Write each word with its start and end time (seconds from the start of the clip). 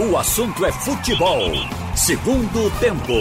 O 0.00 0.16
assunto 0.16 0.64
é 0.64 0.70
futebol. 0.70 1.50
Segundo 1.96 2.70
tempo. 2.78 3.12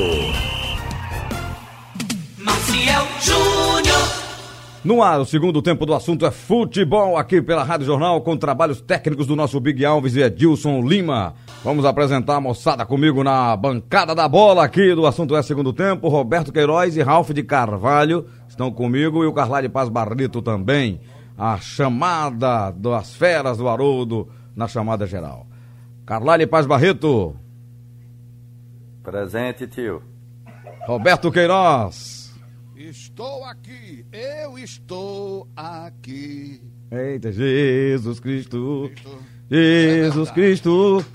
Maciel 2.37 3.03
Júnior. 3.19 3.97
No 4.83 5.01
ar, 5.01 5.19
o 5.19 5.25
segundo 5.25 5.59
tempo 5.59 5.87
do 5.87 5.95
assunto 5.95 6.23
é 6.23 6.29
futebol 6.29 7.17
aqui 7.17 7.41
pela 7.41 7.63
Rádio 7.63 7.87
Jornal 7.87 8.21
com 8.21 8.37
trabalhos 8.37 8.79
técnicos 8.79 9.25
do 9.25 9.35
nosso 9.35 9.59
Big 9.59 9.83
Alves 9.83 10.15
e 10.15 10.21
Edilson 10.21 10.81
Lima. 10.83 11.33
Vamos 11.63 11.83
apresentar 11.83 12.35
a 12.35 12.41
moçada 12.41 12.85
comigo 12.85 13.23
na 13.23 13.57
bancada 13.57 14.13
da 14.13 14.29
bola 14.29 14.63
aqui 14.63 14.93
do 14.93 15.07
assunto 15.07 15.35
é 15.35 15.41
segundo 15.41 15.73
tempo. 15.73 16.09
Roberto 16.09 16.53
Queiroz 16.53 16.95
e 16.95 17.01
Ralph 17.01 17.31
de 17.31 17.41
Carvalho 17.41 18.27
estão 18.47 18.71
comigo 18.71 19.23
e 19.23 19.25
o 19.25 19.33
Carlá 19.33 19.61
de 19.61 19.69
Paz 19.69 19.89
Barrito 19.89 20.43
também. 20.43 21.01
A 21.35 21.57
chamada 21.57 22.69
das 22.69 23.15
feras 23.15 23.57
do 23.57 23.67
Haroldo 23.67 24.27
na 24.55 24.67
chamada 24.67 25.07
geral. 25.07 25.46
Carlá 26.07 26.37
de 26.37 26.47
Paz 26.47 26.65
Barreto. 26.65 27.35
Presente, 29.03 29.67
tio. 29.67 30.01
Roberto 30.85 31.29
Queiroz. 31.29 32.33
Estou 32.77 33.43
aqui, 33.43 34.05
eu 34.13 34.57
estou 34.57 35.45
aqui. 35.53 36.61
Eita, 36.89 37.29
Jesus 37.29 38.21
Cristo. 38.21 38.89
Jesus 39.51 40.31
Cristo. 40.31 41.05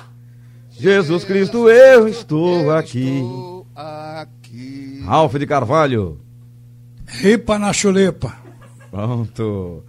Jesus 0.68 1.24
Cristo, 1.24 1.70
eu 1.70 2.06
estou 2.06 2.70
aqui. 2.70 3.14
Estou 3.14 3.66
aqui. 3.74 5.00
Ralph 5.06 5.36
de 5.36 5.46
Carvalho. 5.46 6.20
Ripa 7.06 7.58
na 7.58 7.72
chulepa. 7.72 8.36
Pronto. 8.90 9.84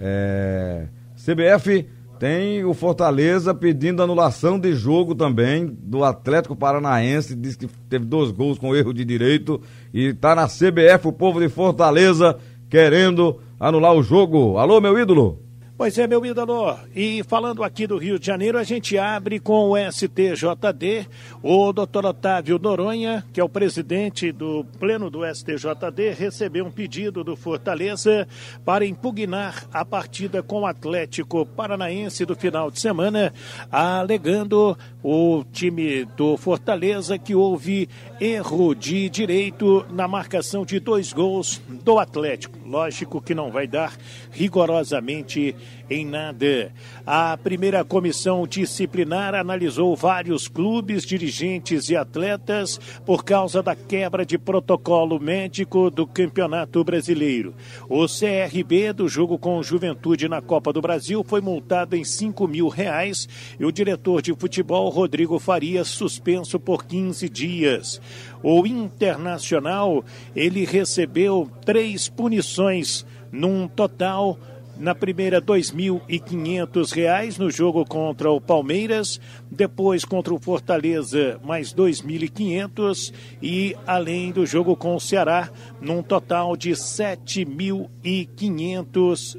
É, 0.00 0.88
CBF 1.14 1.88
tem 2.18 2.64
o 2.64 2.74
Fortaleza 2.74 3.54
pedindo 3.54 4.02
anulação 4.02 4.58
de 4.58 4.74
jogo 4.74 5.14
também 5.14 5.66
do 5.66 6.02
Atlético 6.02 6.56
Paranaense. 6.56 7.36
Diz 7.36 7.56
que 7.56 7.66
teve 7.88 8.04
dois 8.04 8.30
gols 8.30 8.58
com 8.58 8.74
erro 8.74 8.92
de 8.92 9.04
direito. 9.04 9.60
E 9.94 10.12
tá 10.12 10.34
na 10.34 10.46
CBF 10.46 11.06
o 11.06 11.12
povo 11.12 11.40
de 11.40 11.48
Fortaleza 11.48 12.36
querendo 12.68 13.40
anular 13.58 13.94
o 13.94 14.02
jogo. 14.02 14.58
Alô, 14.58 14.80
meu 14.80 14.98
ídolo? 14.98 15.47
Pois 15.78 15.96
é, 15.96 16.08
meu 16.08 16.26
ídolo. 16.26 16.76
E 16.92 17.22
falando 17.22 17.62
aqui 17.62 17.86
do 17.86 17.98
Rio 17.98 18.18
de 18.18 18.26
Janeiro, 18.26 18.58
a 18.58 18.64
gente 18.64 18.98
abre 18.98 19.38
com 19.38 19.70
o 19.70 19.76
STJD, 19.76 21.06
o 21.40 21.72
doutor 21.72 22.04
Otávio 22.04 22.58
Noronha, 22.58 23.24
que 23.32 23.38
é 23.38 23.44
o 23.44 23.48
presidente 23.48 24.32
do 24.32 24.64
pleno 24.80 25.08
do 25.08 25.20
STJD, 25.24 26.10
recebeu 26.18 26.66
um 26.66 26.70
pedido 26.72 27.22
do 27.22 27.36
Fortaleza 27.36 28.26
para 28.64 28.84
impugnar 28.84 29.68
a 29.72 29.84
partida 29.84 30.42
com 30.42 30.62
o 30.62 30.66
Atlético 30.66 31.46
Paranaense 31.46 32.26
do 32.26 32.34
final 32.34 32.72
de 32.72 32.80
semana, 32.80 33.32
alegando 33.70 34.76
o 35.00 35.44
time 35.52 36.04
do 36.16 36.36
Fortaleza 36.36 37.16
que 37.16 37.36
houve 37.36 37.88
erro 38.20 38.74
de 38.74 39.08
direito 39.08 39.86
na 39.90 40.08
marcação 40.08 40.64
de 40.64 40.80
dois 40.80 41.12
gols 41.12 41.62
do 41.68 42.00
Atlético. 42.00 42.58
Lógico 42.66 43.22
que 43.22 43.32
não 43.32 43.52
vai 43.52 43.68
dar 43.68 43.96
rigorosamente 44.32 45.54
em 45.90 46.04
nada. 46.04 46.72
A 47.06 47.36
primeira 47.36 47.84
comissão 47.84 48.46
disciplinar 48.46 49.34
analisou 49.34 49.96
vários 49.96 50.48
clubes, 50.48 51.04
dirigentes 51.04 51.88
e 51.88 51.96
atletas 51.96 52.78
por 53.06 53.24
causa 53.24 53.62
da 53.62 53.74
quebra 53.74 54.24
de 54.24 54.38
protocolo 54.38 55.18
médico 55.18 55.90
do 55.90 56.06
Campeonato 56.06 56.84
Brasileiro. 56.84 57.54
O 57.88 58.06
CRB 58.06 58.92
do 58.92 59.08
jogo 59.08 59.38
com 59.38 59.62
Juventude 59.62 60.28
na 60.28 60.42
Copa 60.42 60.72
do 60.72 60.82
Brasil 60.82 61.24
foi 61.24 61.40
multado 61.40 61.96
em 61.96 62.04
5 62.04 62.46
mil 62.46 62.68
reais 62.68 63.28
e 63.58 63.64
o 63.64 63.72
diretor 63.72 64.20
de 64.20 64.34
futebol, 64.34 64.88
Rodrigo 64.88 65.38
Farias, 65.38 65.88
suspenso 65.88 66.60
por 66.60 66.84
15 66.84 67.28
dias. 67.28 68.00
O 68.42 68.66
Internacional, 68.66 70.04
ele 70.34 70.64
recebeu 70.64 71.50
três 71.64 72.08
punições 72.08 73.04
num 73.32 73.66
total 73.66 74.38
na 74.78 74.94
primeira, 74.94 75.38
R$ 75.38 75.44
2.500 75.44 77.38
no 77.38 77.50
jogo 77.50 77.84
contra 77.84 78.30
o 78.30 78.40
Palmeiras. 78.40 79.20
Depois, 79.50 80.04
contra 80.04 80.32
o 80.32 80.38
Fortaleza, 80.38 81.40
mais 81.44 81.72
R$ 81.72 81.78
2.500. 81.78 83.12
E 83.42 83.74
além 83.86 84.30
do 84.30 84.46
jogo 84.46 84.76
com 84.76 84.94
o 84.94 85.00
Ceará, 85.00 85.50
num 85.80 86.00
total 86.02 86.56
de 86.56 86.68
R$ 86.70 86.76
7.500 86.76 89.36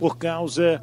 por 0.00 0.16
causa 0.16 0.82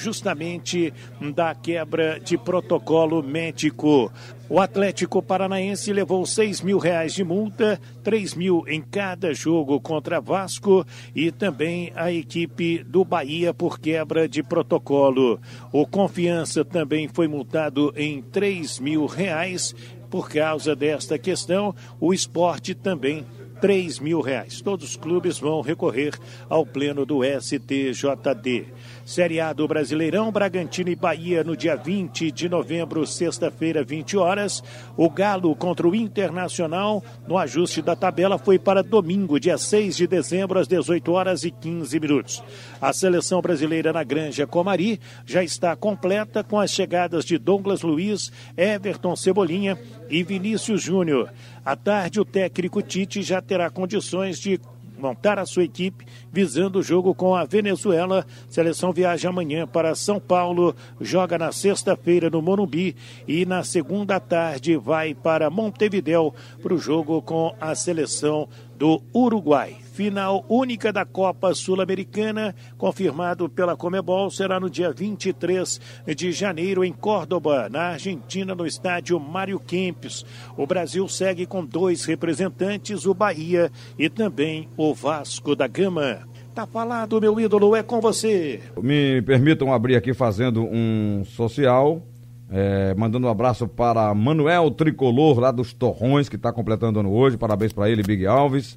justamente 0.00 0.92
da 1.34 1.54
quebra 1.54 2.18
de 2.18 2.38
protocolo 2.38 3.22
médico. 3.22 4.10
O 4.48 4.58
Atlético 4.60 5.22
Paranaense 5.22 5.92
levou 5.92 6.24
seis 6.24 6.60
mil 6.60 6.78
reais 6.78 7.12
de 7.12 7.22
multa, 7.22 7.78
três 8.02 8.34
mil 8.34 8.64
em 8.66 8.80
cada 8.80 9.34
jogo 9.34 9.78
contra 9.80 10.20
Vasco 10.20 10.84
e 11.14 11.30
também 11.30 11.92
a 11.94 12.10
equipe 12.10 12.82
do 12.82 13.04
Bahia 13.04 13.52
por 13.52 13.78
quebra 13.78 14.26
de 14.26 14.42
protocolo. 14.42 15.38
O 15.70 15.86
Confiança 15.86 16.64
também 16.64 17.06
foi 17.06 17.28
multado 17.28 17.92
em 17.96 18.22
três 18.22 18.78
mil 18.78 19.04
reais 19.06 19.74
por 20.10 20.30
causa 20.30 20.76
desta 20.76 21.18
questão. 21.18 21.74
O 22.00 22.14
esporte 22.14 22.74
também 22.74 23.26
3 23.60 23.98
mil 23.98 24.20
reais. 24.20 24.60
Todos 24.60 24.90
os 24.90 24.96
clubes 24.96 25.38
vão 25.38 25.60
recorrer 25.60 26.12
ao 26.48 26.64
pleno 26.66 27.04
do 27.06 27.20
STJD. 27.24 28.66
Série 29.04 29.38
A 29.38 29.52
do 29.52 29.68
Brasileirão, 29.68 30.32
Bragantino 30.32 30.88
e 30.88 30.96
Bahia 30.96 31.44
no 31.44 31.54
dia 31.54 31.76
20 31.76 32.30
de 32.30 32.48
novembro, 32.48 33.06
sexta-feira, 33.06 33.84
20 33.84 34.16
horas. 34.16 34.64
O 34.96 35.10
Galo 35.10 35.54
contra 35.54 35.86
o 35.86 35.94
Internacional, 35.94 37.04
no 37.28 37.36
ajuste 37.36 37.82
da 37.82 37.94
tabela, 37.94 38.38
foi 38.38 38.58
para 38.58 38.82
domingo, 38.82 39.38
dia 39.38 39.58
6 39.58 39.94
de 39.94 40.06
dezembro, 40.06 40.58
às 40.58 40.66
18 40.66 41.12
horas 41.12 41.44
e 41.44 41.50
15 41.50 42.00
minutos. 42.00 42.42
A 42.80 42.94
seleção 42.94 43.42
brasileira 43.42 43.92
na 43.92 44.02
Granja 44.02 44.46
Comari 44.46 44.98
já 45.26 45.44
está 45.44 45.76
completa 45.76 46.42
com 46.42 46.58
as 46.58 46.70
chegadas 46.70 47.26
de 47.26 47.36
Douglas 47.36 47.82
Luiz, 47.82 48.32
Everton 48.56 49.14
Cebolinha 49.16 49.78
e 50.08 50.22
Vinícius 50.22 50.80
Júnior. 50.82 51.30
À 51.62 51.76
tarde, 51.76 52.20
o 52.20 52.24
técnico 52.24 52.80
Tite 52.80 53.22
já 53.22 53.42
terá 53.42 53.68
condições 53.68 54.38
de 54.38 54.58
montar 55.04 55.38
a 55.38 55.44
sua 55.44 55.64
equipe 55.64 56.06
visando 56.32 56.78
o 56.78 56.82
jogo 56.82 57.14
com 57.14 57.34
a 57.34 57.44
Venezuela. 57.44 58.26
Seleção 58.48 58.92
viaja 58.92 59.28
amanhã 59.28 59.66
para 59.66 59.94
São 59.94 60.18
Paulo, 60.18 60.74
joga 61.00 61.36
na 61.36 61.52
sexta-feira 61.52 62.30
no 62.30 62.40
Morumbi 62.40 62.96
e 63.28 63.44
na 63.44 63.62
segunda 63.62 64.18
tarde 64.18 64.76
vai 64.76 65.14
para 65.14 65.50
Montevidéu 65.50 66.34
para 66.62 66.72
o 66.72 66.78
jogo 66.78 67.20
com 67.20 67.54
a 67.60 67.74
seleção 67.74 68.48
do 68.78 69.02
Uruguai. 69.14 69.83
Final 69.94 70.44
única 70.48 70.92
da 70.92 71.04
Copa 71.04 71.54
Sul-Americana, 71.54 72.52
confirmado 72.76 73.48
pela 73.48 73.76
Comebol, 73.76 74.28
será 74.28 74.58
no 74.58 74.68
dia 74.68 74.90
23 74.90 75.80
de 76.16 76.32
janeiro 76.32 76.84
em 76.84 76.92
Córdoba, 76.92 77.68
na 77.70 77.90
Argentina, 77.90 78.56
no 78.56 78.66
estádio 78.66 79.20
Mário 79.20 79.60
Kempes. 79.60 80.26
O 80.56 80.66
Brasil 80.66 81.06
segue 81.06 81.46
com 81.46 81.64
dois 81.64 82.04
representantes, 82.06 83.06
o 83.06 83.14
Bahia 83.14 83.70
e 83.96 84.10
também 84.10 84.68
o 84.76 84.92
Vasco 84.92 85.54
da 85.54 85.68
Gama. 85.68 86.26
Tá 86.52 86.66
falado, 86.66 87.20
meu 87.20 87.38
ídolo, 87.38 87.76
é 87.76 87.82
com 87.84 88.00
você. 88.00 88.60
Me 88.82 89.22
permitam 89.22 89.72
abrir 89.72 89.94
aqui 89.94 90.12
fazendo 90.12 90.64
um 90.64 91.22
social. 91.24 92.02
É, 92.50 92.94
mandando 92.94 93.28
um 93.28 93.30
abraço 93.30 93.68
para 93.68 94.12
Manuel 94.12 94.72
Tricolor, 94.72 95.38
lá 95.38 95.52
dos 95.52 95.72
Torrões, 95.72 96.28
que 96.28 96.34
está 96.34 96.52
completando 96.52 96.98
ano 96.98 97.12
hoje. 97.12 97.36
Parabéns 97.36 97.72
para 97.72 97.88
ele, 97.88 98.02
Big 98.02 98.26
Alves. 98.26 98.76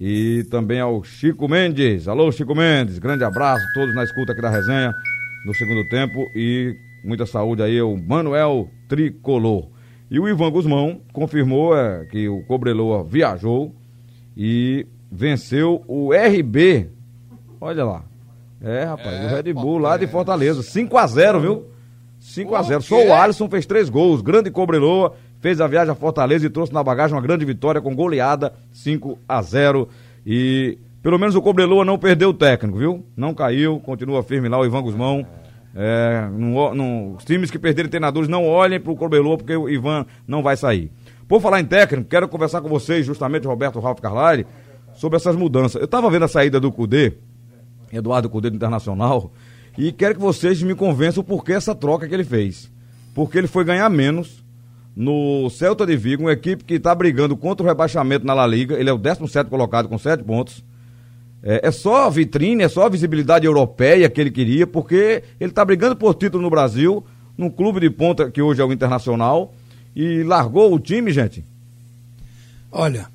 E 0.00 0.44
também 0.50 0.80
ao 0.80 1.02
Chico 1.04 1.48
Mendes. 1.48 2.08
Alô, 2.08 2.30
Chico 2.32 2.54
Mendes. 2.54 2.98
Grande 2.98 3.24
abraço, 3.24 3.64
todos 3.74 3.94
na 3.94 4.04
escuta 4.04 4.32
aqui 4.32 4.42
da 4.42 4.50
resenha 4.50 4.92
no 5.46 5.54
segundo 5.54 5.88
tempo. 5.88 6.30
E 6.34 6.74
muita 7.04 7.26
saúde 7.26 7.62
aí, 7.62 7.80
o 7.80 7.96
Manuel 7.96 8.68
Tricolor. 8.88 9.68
E 10.10 10.18
o 10.18 10.28
Ivan 10.28 10.50
Guzmão 10.50 11.00
confirmou 11.12 11.76
é, 11.76 12.04
que 12.06 12.28
o 12.28 12.42
Cobreloa 12.44 13.04
viajou 13.04 13.74
e 14.36 14.86
venceu 15.10 15.84
o 15.86 16.12
RB. 16.12 16.88
Olha 17.60 17.84
lá. 17.84 18.04
É, 18.60 18.84
rapaz, 18.84 19.14
é, 19.14 19.26
o 19.26 19.28
Red 19.28 19.52
Bull 19.52 19.78
lá 19.78 19.96
de 19.96 20.06
Fortaleza. 20.06 20.62
5 20.62 20.96
a 20.96 21.06
0 21.06 21.40
viu? 21.40 21.66
5 22.18 22.54
a 22.54 22.62
0 22.62 22.82
Só 22.82 23.06
o 23.06 23.12
Alisson 23.12 23.48
fez 23.48 23.66
três 23.66 23.88
gols. 23.88 24.22
Grande 24.22 24.50
Cobreloa 24.50 25.14
fez 25.44 25.60
a 25.60 25.66
viagem 25.66 25.92
a 25.92 25.94
Fortaleza 25.94 26.46
e 26.46 26.48
trouxe 26.48 26.72
na 26.72 26.82
bagagem 26.82 27.14
uma 27.14 27.20
grande 27.20 27.44
vitória 27.44 27.78
com 27.78 27.94
goleada 27.94 28.54
5 28.72 29.18
a 29.28 29.42
0 29.42 29.86
e 30.24 30.78
pelo 31.02 31.18
menos 31.18 31.34
o 31.34 31.42
Cobreloa 31.42 31.84
não 31.84 31.98
perdeu 31.98 32.30
o 32.30 32.32
técnico, 32.32 32.78
viu? 32.78 33.04
Não 33.14 33.34
caiu, 33.34 33.78
continua 33.78 34.22
firme 34.22 34.48
lá 34.48 34.58
o 34.58 34.64
Ivan 34.64 34.80
Guzmão. 34.80 35.26
É, 35.76 36.30
não, 36.32 37.12
os 37.12 37.26
times 37.26 37.50
que 37.50 37.58
perderam 37.58 37.90
treinadores 37.90 38.26
não 38.26 38.48
olhem 38.48 38.80
para 38.80 38.90
o 38.90 38.96
Cobreloa 38.96 39.36
porque 39.36 39.54
o 39.54 39.68
Ivan 39.68 40.06
não 40.26 40.42
vai 40.42 40.56
sair. 40.56 40.90
Por 41.28 41.42
falar 41.42 41.60
em 41.60 41.66
técnico, 41.66 42.08
quero 42.08 42.26
conversar 42.26 42.62
com 42.62 42.68
vocês, 42.70 43.04
justamente 43.04 43.46
Roberto 43.46 43.78
Ralf 43.80 44.00
Carlari, 44.00 44.46
sobre 44.94 45.16
essas 45.16 45.36
mudanças. 45.36 45.78
Eu 45.78 45.84
estava 45.84 46.08
vendo 46.08 46.24
a 46.24 46.28
saída 46.28 46.58
do 46.58 46.72
Cudê, 46.72 47.18
Eduardo 47.92 48.30
Cudê 48.30 48.48
do 48.48 48.56
Internacional, 48.56 49.30
e 49.76 49.92
quero 49.92 50.14
que 50.14 50.20
vocês 50.22 50.62
me 50.62 50.74
convençam 50.74 51.22
por 51.22 51.44
que 51.44 51.52
essa 51.52 51.74
troca 51.74 52.08
que 52.08 52.14
ele 52.14 52.24
fez. 52.24 52.72
porque 53.14 53.36
ele 53.36 53.46
foi 53.46 53.62
ganhar 53.62 53.90
menos 53.90 54.43
no 54.96 55.50
Celta 55.50 55.84
de 55.84 55.96
Vigo, 55.96 56.24
uma 56.24 56.32
equipe 56.32 56.64
que 56.64 56.74
está 56.74 56.94
brigando 56.94 57.36
contra 57.36 57.64
o 57.64 57.68
rebaixamento 57.68 58.24
na 58.24 58.34
La 58.34 58.46
Liga. 58.46 58.78
Ele 58.78 58.88
é 58.88 58.92
o 58.92 58.98
17 58.98 59.50
colocado 59.50 59.88
com 59.88 59.98
7 59.98 60.22
pontos. 60.22 60.62
É, 61.42 61.68
é, 61.68 61.70
só 61.70 62.08
vitrine, 62.08 62.62
é 62.62 62.68
só 62.68 62.86
a 62.86 62.88
visibilidade 62.88 63.44
europeia 63.44 64.08
que 64.08 64.20
ele 64.20 64.30
queria, 64.30 64.66
porque 64.66 65.22
ele 65.38 65.50
está 65.50 65.64
brigando 65.64 65.94
por 65.94 66.14
título 66.14 66.42
no 66.42 66.48
Brasil, 66.48 67.04
num 67.36 67.50
clube 67.50 67.80
de 67.80 67.90
ponta 67.90 68.30
que 68.30 68.40
hoje 68.40 68.62
é 68.62 68.64
o 68.64 68.72
Internacional, 68.72 69.52
e 69.94 70.22
largou 70.22 70.72
o 70.72 70.78
time, 70.78 71.12
gente. 71.12 71.44
Olha, 72.72 73.08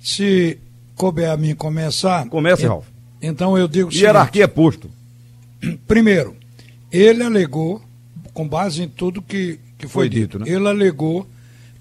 se 0.00 0.58
couber 0.96 1.30
a 1.30 1.36
mim 1.36 1.54
começar. 1.54 2.26
Comece, 2.28 2.66
Ralf. 2.66 2.86
Então 3.22 3.56
eu 3.56 3.68
digo 3.68 3.90
Hierarquia 3.92 4.44
é 4.44 4.48
posto. 4.48 4.90
Primeiro, 5.86 6.36
ele 6.90 7.22
alegou, 7.22 7.80
com 8.32 8.46
base 8.46 8.82
em 8.82 8.88
tudo 8.88 9.22
que, 9.22 9.58
que 9.84 9.92
foi, 9.92 10.04
foi 10.04 10.08
dito, 10.08 10.38
dito 10.38 10.50
né? 10.50 10.56
ele 10.56 10.68
alegou 10.68 11.26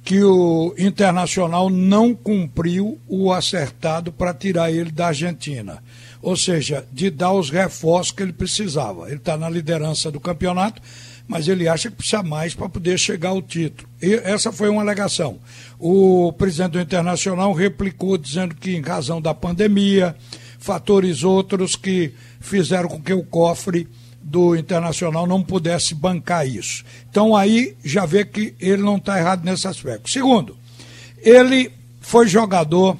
que 0.04 0.22
o 0.22 0.76
Internacional 0.78 1.70
não 1.70 2.14
cumpriu 2.14 3.00
o 3.08 3.32
acertado 3.32 4.12
para 4.12 4.34
tirar 4.34 4.72
ele 4.72 4.92
da 4.92 5.08
Argentina. 5.08 5.82
Ou 6.22 6.36
seja, 6.36 6.86
de 6.92 7.10
dar 7.10 7.32
os 7.32 7.50
reforços 7.50 8.12
que 8.12 8.22
ele 8.22 8.34
precisava. 8.34 9.08
Ele 9.08 9.16
está 9.16 9.38
na 9.38 9.50
liderança 9.50 10.12
do 10.12 10.20
campeonato, 10.20 10.82
mas 11.28 11.48
ele 11.48 11.68
acha 11.68 11.90
que 11.90 11.98
precisa 11.98 12.22
mais 12.22 12.54
para 12.54 12.68
poder 12.68 12.98
chegar 13.00 13.30
ao 13.30 13.42
título. 13.42 13.88
E 14.02 14.14
essa 14.14 14.52
foi 14.52 14.70
uma 14.70 14.82
alegação. 14.82 15.40
O 15.80 16.34
presidente 16.34 16.72
do 16.72 16.82
Internacional 16.82 17.54
replicou 17.54 18.18
dizendo 18.18 18.56
que, 18.56 18.76
em 18.76 18.82
razão 18.82 19.22
da 19.22 19.34
pandemia, 19.34 20.16
fatores 20.60 21.24
outros 21.24 21.76
que 21.76 22.14
fizeram 22.42 22.90
com 22.90 23.02
que 23.02 23.14
o 23.14 23.24
cofre 23.24 23.88
do 24.34 24.56
Internacional 24.56 25.28
não 25.28 25.44
pudesse 25.44 25.94
bancar 25.94 26.48
isso. 26.48 26.84
Então 27.08 27.36
aí 27.36 27.78
já 27.86 28.04
vê 28.04 28.26
que 28.26 28.56
ele 28.60 28.82
não 28.82 28.98
está 28.98 29.20
errado 29.20 29.46
nesse 29.46 29.68
aspecto. 29.68 30.10
Segundo, 30.10 30.58
ele 31.20 31.72
foi 32.02 32.28
jogador 32.28 32.98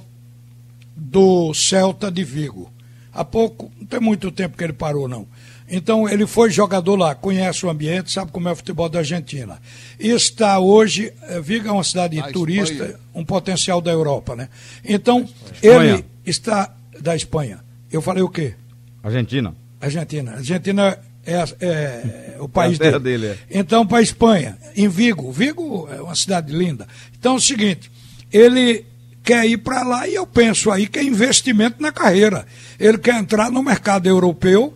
do 0.96 1.52
Celta 1.56 2.12
de 2.12 2.24
Vigo. 2.24 2.72
Há 3.12 3.26
pouco, 3.26 3.72
não 3.80 3.88
tem 3.88 4.00
muito 4.00 4.32
tempo 4.32 4.56
que 4.56 4.64
ele 4.64 4.74
parou, 4.74 5.08
não. 5.08 5.28
Então 5.68 6.08
ele 6.08 6.28
foi 6.28 6.52
jogador 6.52 6.96
lá, 6.96 7.16
conhece 7.16 7.66
o 7.66 7.70
ambiente, 7.70 8.12
sabe 8.12 8.32
como 8.32 8.48
é 8.48 8.52
o 8.52 8.56
futebol 8.56 8.88
da 8.88 9.00
Argentina. 9.00 9.60
E 10.00 10.10
está 10.10 10.60
hoje, 10.60 11.12
eh, 11.24 11.42
Vigo 11.42 11.68
é 11.68 11.72
uma 11.72 11.84
cidade 11.84 12.22
da 12.22 12.32
turista, 12.32 12.74
Espanha. 12.74 13.00
um 13.16 13.26
potencial 13.26 13.82
da 13.82 13.90
Europa, 13.90 14.36
né? 14.36 14.50
Então, 14.86 15.28
ele 15.64 16.06
está 16.24 16.72
da 17.02 17.16
Espanha. 17.16 17.60
Eu 17.92 18.04
falei 18.04 18.22
o 18.22 18.30
quê? 18.30 18.54
Argentina. 19.02 19.56
Argentina. 19.82 20.34
Argentina 20.34 21.00
é, 21.26 21.44
é 21.62 22.36
o 22.40 22.50
país 22.50 22.80
é 22.80 22.84
dele. 22.84 23.00
dele 23.00 23.28
é. 23.28 23.38
Então, 23.60 23.86
para 23.86 24.00
a 24.00 24.02
Espanha, 24.02 24.58
em 24.76 24.88
Vigo. 24.88 25.32
Vigo 25.32 25.88
é 25.92 26.02
uma 26.02 26.16
cidade 26.16 26.54
linda. 26.54 26.88
Então, 27.18 27.36
é 27.36 27.38
o 27.38 27.42
seguinte, 27.42 27.92
ele 28.32 28.86
quer 29.24 29.46
ir 29.48 29.58
para 29.58 29.84
lá 29.84 30.08
e 30.08 30.16
eu 30.16 30.28
penso 30.28 30.70
aí 30.70 30.86
que 30.86 31.00
é 31.00 31.04
investimento 31.04 31.82
na 31.82 31.92
carreira. 31.92 32.46
Ele 32.80 32.98
quer 32.98 33.16
entrar 33.16 33.50
no 33.50 33.64
mercado 33.64 34.08
europeu, 34.08 34.74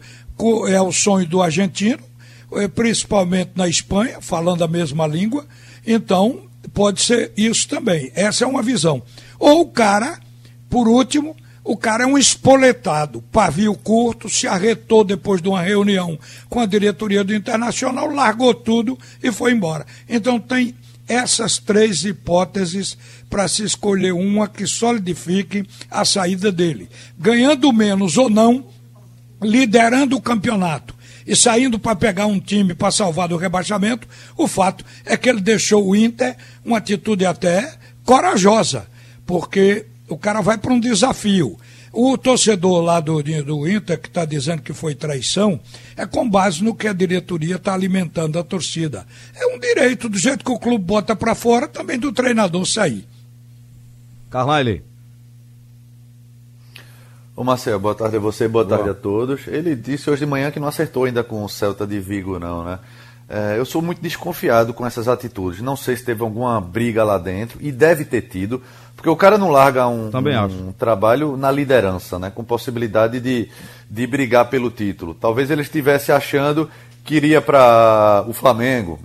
é 0.69 0.81
o 0.81 0.91
sonho 0.91 1.27
do 1.27 1.41
argentino, 1.41 1.99
é, 2.53 2.67
principalmente 2.67 3.51
na 3.55 3.67
Espanha, 3.67 4.21
falando 4.21 4.63
a 4.63 4.67
mesma 4.67 5.05
língua. 5.05 5.45
Então, 5.85 6.47
pode 6.73 7.01
ser 7.01 7.33
isso 7.35 7.67
também. 7.67 8.11
Essa 8.15 8.45
é 8.45 8.47
uma 8.47 8.61
visão. 8.61 9.01
Ou 9.37 9.61
o 9.61 9.67
cara, 9.67 10.19
por 10.69 10.87
último, 10.87 11.35
o 11.67 11.75
cara 11.75 12.05
é 12.05 12.07
um 12.07 12.17
espoletado, 12.17 13.21
pavio 13.29 13.75
curto, 13.75 14.29
se 14.29 14.47
arretou 14.47 15.03
depois 15.03 15.41
de 15.41 15.49
uma 15.49 15.61
reunião 15.61 16.17
com 16.47 16.61
a 16.61 16.65
diretoria 16.65 17.25
do 17.25 17.35
Internacional, 17.35 18.09
largou 18.09 18.53
tudo 18.53 18.97
e 19.21 19.33
foi 19.33 19.51
embora. 19.51 19.85
Então 20.07 20.39
tem 20.39 20.73
essas 21.05 21.57
três 21.57 22.05
hipóteses 22.05 22.97
para 23.29 23.49
se 23.49 23.63
escolher 23.63 24.13
uma 24.13 24.47
que 24.47 24.65
solidifique 24.65 25.67
a 25.91 26.05
saída 26.05 26.53
dele. 26.53 26.89
Ganhando 27.19 27.73
menos 27.73 28.17
ou 28.17 28.29
não, 28.29 28.65
liderando 29.41 30.15
o 30.15 30.21
campeonato 30.21 30.95
e 31.25 31.35
saindo 31.35 31.77
para 31.77 31.97
pegar 31.97 32.27
um 32.27 32.39
time 32.39 32.73
para 32.73 32.91
salvar 32.91 33.27
do 33.27 33.35
rebaixamento, 33.35 34.07
o 34.37 34.47
fato 34.47 34.85
é 35.03 35.17
que 35.17 35.27
ele 35.27 35.41
deixou 35.41 35.85
o 35.85 35.93
Inter 35.93 36.37
uma 36.63 36.77
atitude 36.77 37.25
até 37.25 37.77
corajosa, 38.05 38.87
porque 39.25 39.85
o 40.07 40.17
cara 40.17 40.41
vai 40.41 40.57
para 40.57 40.73
um 40.73 40.79
desafio. 40.79 41.57
O 41.91 42.17
torcedor 42.17 42.81
lá 42.81 42.99
do, 42.99 43.23
do 43.23 43.67
Inter, 43.67 43.99
que 43.99 44.07
está 44.07 44.25
dizendo 44.25 44.61
que 44.61 44.73
foi 44.73 44.93
traição, 44.93 45.59
é 45.95 46.05
com 46.05 46.29
base 46.29 46.63
no 46.63 46.75
que 46.75 46.87
a 46.87 46.93
diretoria 46.93 47.55
está 47.55 47.73
alimentando 47.73 48.37
a 48.37 48.43
torcida. 48.43 49.05
É 49.35 49.47
um 49.47 49.59
direito, 49.59 50.07
do 50.07 50.17
jeito 50.17 50.43
que 50.43 50.51
o 50.51 50.59
clube 50.59 50.83
bota 50.83 51.15
para 51.15 51.33
fora, 51.33 51.67
também 51.67 51.97
do 51.97 52.11
treinador 52.11 52.65
sair. 52.65 53.07
Carlyle. 54.29 54.83
Ô 57.35 57.43
Marcelo, 57.43 57.79
boa 57.79 57.95
tarde 57.95 58.17
a 58.17 58.19
você, 58.19 58.47
boa, 58.47 58.65
boa 58.65 58.77
tarde 58.77 58.91
a 58.91 58.93
todos. 58.93 59.47
Ele 59.47 59.75
disse 59.75 60.09
hoje 60.09 60.21
de 60.21 60.25
manhã 60.25 60.51
que 60.51 60.59
não 60.59 60.67
acertou 60.67 61.05
ainda 61.05 61.23
com 61.23 61.43
o 61.43 61.49
Celta 61.49 61.85
de 61.85 61.99
Vigo, 61.99 62.37
não, 62.39 62.63
né? 62.63 62.79
É, 63.29 63.55
eu 63.57 63.65
sou 63.65 63.81
muito 63.81 64.01
desconfiado 64.01 64.73
com 64.73 64.85
essas 64.85 65.07
atitudes. 65.07 65.61
Não 65.61 65.75
sei 65.75 65.95
se 65.95 66.03
teve 66.03 66.21
alguma 66.21 66.59
briga 66.61 67.03
lá 67.03 67.17
dentro, 67.17 67.59
e 67.61 67.71
deve 67.71 68.05
ter 68.05 68.21
tido, 68.21 68.61
porque 68.97 69.09
o 69.09 69.15
cara 69.15 69.37
não 69.37 69.49
larga 69.51 69.87
um, 69.87 70.09
um, 70.09 70.71
trabalho 70.71 71.37
na 71.37 71.51
liderança, 71.51 72.17
né, 72.17 72.31
com 72.33 72.43
possibilidade 72.43 73.19
de, 73.19 73.47
de 73.87 74.07
brigar 74.07 74.49
pelo 74.49 74.71
título. 74.71 75.13
Talvez 75.13 75.51
ele 75.51 75.61
estivesse 75.61 76.11
achando 76.11 76.67
que 77.05 77.15
iria 77.15 77.39
para 77.39 78.25
o 78.27 78.33
Flamengo. 78.33 78.99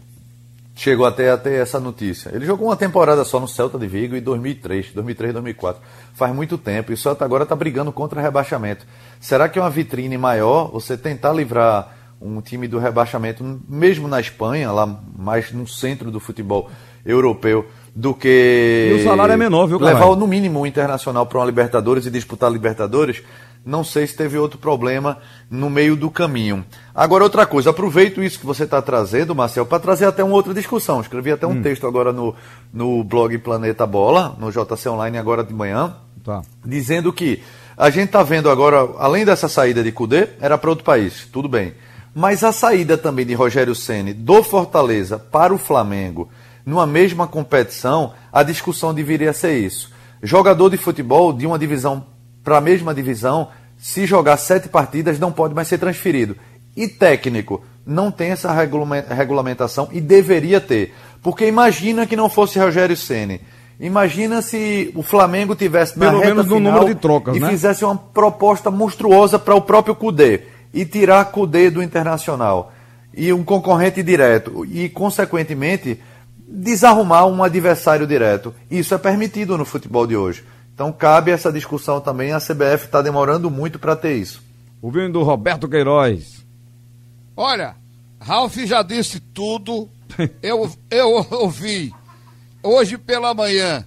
Chegou 0.74 1.04
até 1.04 1.30
a 1.30 1.36
ter 1.36 1.60
essa 1.60 1.78
notícia. 1.78 2.30
Ele 2.34 2.46
jogou 2.46 2.68
uma 2.68 2.76
temporada 2.76 3.22
só 3.22 3.38
no 3.38 3.46
Celta 3.46 3.78
de 3.78 3.86
Vigo 3.86 4.16
em 4.16 4.22
2003, 4.22 4.92
2003, 4.94 5.34
2004. 5.34 5.82
Faz 6.14 6.34
muito 6.34 6.56
tempo 6.56 6.90
e 6.90 6.94
o 6.94 6.96
Celta 6.96 7.22
agora 7.26 7.42
está 7.42 7.54
brigando 7.54 7.92
contra 7.92 8.18
o 8.18 8.22
rebaixamento. 8.22 8.86
Será 9.20 9.46
que 9.46 9.58
é 9.58 9.62
uma 9.62 9.68
vitrine 9.68 10.16
maior 10.16 10.70
você 10.72 10.96
tentar 10.96 11.34
livrar 11.34 11.94
um 12.18 12.40
time 12.40 12.66
do 12.66 12.78
rebaixamento, 12.78 13.60
mesmo 13.68 14.08
na 14.08 14.20
Espanha, 14.20 14.72
lá 14.72 14.86
mais 15.16 15.52
no 15.52 15.66
centro 15.68 16.10
do 16.10 16.18
futebol 16.18 16.70
europeu, 17.04 17.68
do 17.94 18.14
que. 18.14 18.90
E 18.96 19.00
o 19.00 19.04
salário 19.04 19.32
é 19.32 19.36
menor, 19.36 19.66
viu, 19.66 19.78
Levar 19.78 20.16
no 20.16 20.26
mínimo 20.26 20.60
o 20.60 20.66
internacional 20.66 21.26
para 21.26 21.38
uma 21.38 21.46
Libertadores 21.46 22.06
e 22.06 22.10
disputar 22.10 22.48
a 22.48 22.52
Libertadores. 22.52 23.22
Não 23.64 23.84
sei 23.84 24.06
se 24.08 24.16
teve 24.16 24.36
outro 24.36 24.58
problema 24.58 25.18
no 25.48 25.70
meio 25.70 25.94
do 25.94 26.10
caminho. 26.10 26.64
Agora, 26.92 27.22
outra 27.22 27.46
coisa, 27.46 27.70
aproveito 27.70 28.20
isso 28.20 28.40
que 28.40 28.46
você 28.46 28.64
está 28.64 28.82
trazendo, 28.82 29.36
Marcel, 29.36 29.64
para 29.64 29.78
trazer 29.78 30.06
até 30.06 30.24
uma 30.24 30.34
outra 30.34 30.52
discussão. 30.52 31.00
Escrevi 31.00 31.30
até 31.30 31.46
um 31.46 31.52
hum. 31.52 31.62
texto 31.62 31.86
agora 31.86 32.12
no, 32.12 32.34
no 32.72 33.04
blog 33.04 33.38
Planeta 33.38 33.86
Bola, 33.86 34.36
no 34.38 34.50
JC 34.50 34.88
Online, 34.88 35.16
agora 35.16 35.44
de 35.44 35.54
manhã, 35.54 35.94
tá. 36.24 36.42
dizendo 36.64 37.12
que 37.12 37.40
a 37.76 37.88
gente 37.88 38.06
está 38.06 38.22
vendo 38.22 38.50
agora, 38.50 38.88
além 38.98 39.24
dessa 39.24 39.48
saída 39.48 39.82
de 39.82 39.92
Cudê, 39.92 40.30
era 40.40 40.58
para 40.58 40.70
outro 40.70 40.84
país, 40.84 41.28
tudo 41.32 41.48
bem. 41.48 41.72
Mas 42.14 42.44
a 42.44 42.52
saída 42.52 42.98
também 42.98 43.24
de 43.24 43.32
Rogério 43.32 43.74
Ceni 43.74 44.12
do 44.12 44.42
Fortaleza 44.42 45.18
para 45.18 45.54
o 45.54 45.58
Flamengo, 45.58 46.28
numa 46.64 46.86
mesma 46.86 47.26
competição, 47.26 48.12
a 48.32 48.42
discussão 48.42 48.94
deveria 48.94 49.32
ser 49.32 49.58
isso. 49.58 49.90
Jogador 50.22 50.70
de 50.70 50.76
futebol 50.76 51.32
de 51.32 51.46
uma 51.46 51.58
divisão 51.58 52.06
para 52.44 52.58
a 52.58 52.60
mesma 52.60 52.94
divisão, 52.94 53.48
se 53.76 54.06
jogar 54.06 54.36
sete 54.36 54.68
partidas, 54.68 55.18
não 55.18 55.32
pode 55.32 55.54
mais 55.54 55.68
ser 55.68 55.78
transferido. 55.78 56.36
E 56.76 56.88
técnico, 56.88 57.62
não 57.84 58.10
tem 58.10 58.30
essa 58.30 58.52
regulamentação 58.52 59.88
e 59.92 60.00
deveria 60.00 60.60
ter. 60.60 60.94
Porque 61.22 61.46
imagina 61.46 62.06
que 62.06 62.16
não 62.16 62.28
fosse 62.28 62.58
Rogério 62.58 62.96
Ceni. 62.96 63.40
Imagina 63.80 64.42
se 64.42 64.92
o 64.94 65.02
Flamengo 65.02 65.56
tivesse 65.56 65.98
Pelo 65.98 66.20
menos 66.20 66.46
no 66.46 66.60
número 66.60 66.86
de 66.86 66.94
trocas, 66.94 67.36
e 67.36 67.40
né? 67.40 67.48
fizesse 67.48 67.84
uma 67.84 67.96
proposta 67.96 68.70
monstruosa 68.70 69.38
para 69.38 69.56
o 69.56 69.60
próprio 69.60 69.94
Cudê 69.94 70.42
e 70.72 70.84
tirar 70.84 71.24
Cudê 71.26 71.68
do 71.68 71.82
Internacional 71.82 72.72
e 73.12 73.32
um 73.32 73.42
concorrente 73.42 74.02
direto 74.02 74.64
e, 74.64 74.88
consequentemente, 74.88 76.00
desarrumar 76.52 77.26
um 77.26 77.42
adversário 77.42 78.06
direto. 78.06 78.54
Isso 78.70 78.94
é 78.94 78.98
permitido 78.98 79.56
no 79.56 79.64
futebol 79.64 80.06
de 80.06 80.16
hoje. 80.16 80.44
Então 80.74 80.92
cabe 80.92 81.30
essa 81.30 81.52
discussão 81.52 82.00
também. 82.00 82.32
A 82.32 82.40
CBF 82.40 82.86
está 82.86 83.00
demorando 83.00 83.50
muito 83.50 83.78
para 83.78 83.96
ter 83.96 84.16
isso. 84.16 84.42
Ouvindo 84.80 85.12
do 85.12 85.22
Roberto 85.22 85.68
Queiroz. 85.68 86.44
Olha, 87.36 87.76
Ralf 88.20 88.56
já 88.58 88.82
disse 88.82 89.20
tudo. 89.20 89.88
eu, 90.42 90.70
eu 90.90 91.26
ouvi 91.30 91.92
hoje 92.62 92.98
pela 92.98 93.32
manhã, 93.32 93.84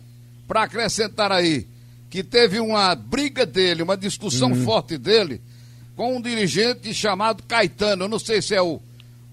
para 0.48 0.64
acrescentar 0.64 1.32
aí, 1.32 1.68
que 2.10 2.24
teve 2.24 2.60
uma 2.60 2.96
briga 2.96 3.46
dele, 3.46 3.84
uma 3.84 3.96
discussão 3.96 4.50
uhum. 4.50 4.64
forte 4.64 4.98
dele 4.98 5.42
com 5.96 6.18
um 6.18 6.22
dirigente 6.22 6.94
chamado 6.94 7.44
Caetano. 7.44 8.06
Eu 8.06 8.10
não 8.10 8.20
sei 8.20 8.42
se 8.42 8.54
é 8.54 8.62
o. 8.62 8.82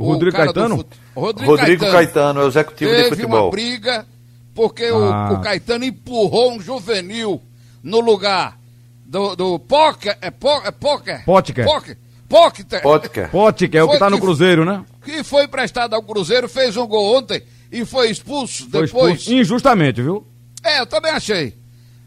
O, 0.02 0.12
Rodrigo 0.12 0.36
Caetano? 0.36 0.76
Fut... 0.76 0.88
Rodrigo, 1.14 1.50
Rodrigo 1.50 1.80
Caetano. 1.82 1.92
Caetano, 1.92 2.40
é 2.40 2.44
o 2.44 2.48
executivo 2.48 2.90
Teve 2.90 3.02
de 3.02 3.08
futebol. 3.08 3.50
Teve 3.50 3.62
uma 3.62 3.78
briga 3.78 4.06
porque 4.54 4.84
ah. 4.84 5.30
o, 5.30 5.34
o, 5.34 5.40
Caetano 5.40 5.84
empurrou 5.84 6.52
um 6.52 6.60
juvenil 6.60 7.40
no 7.82 8.00
lugar 8.00 8.58
do, 9.06 9.34
do 9.34 9.58
Poker. 9.58 10.16
É, 10.20 10.30
po, 10.30 10.62
é 10.64 10.70
Poker? 10.70 11.24
Potker. 11.24 11.64
Poker. 11.64 11.96
Potter. 12.32 12.80
Potker. 12.80 13.30
Pote, 13.30 13.68
que 13.68 13.76
é 13.76 13.82
o 13.82 13.86
que 13.86 13.92
Foi 13.92 13.98
tá 13.98 14.08
no 14.08 14.18
Cruzeiro, 14.18 14.64
né? 14.64 14.82
Que 15.04 15.22
foi 15.22 15.44
emprestado 15.44 15.92
ao 15.92 16.02
Cruzeiro, 16.02 16.48
fez 16.48 16.78
um 16.78 16.86
gol 16.86 17.18
ontem 17.18 17.42
e 17.70 17.84
foi 17.84 18.10
expulso 18.10 18.70
Foi 18.70 18.86
depois. 18.86 19.18
expulso 19.18 19.34
injustamente, 19.34 20.00
viu? 20.00 20.26
É, 20.64 20.80
eu 20.80 20.86
também 20.86 21.12
achei. 21.12 21.54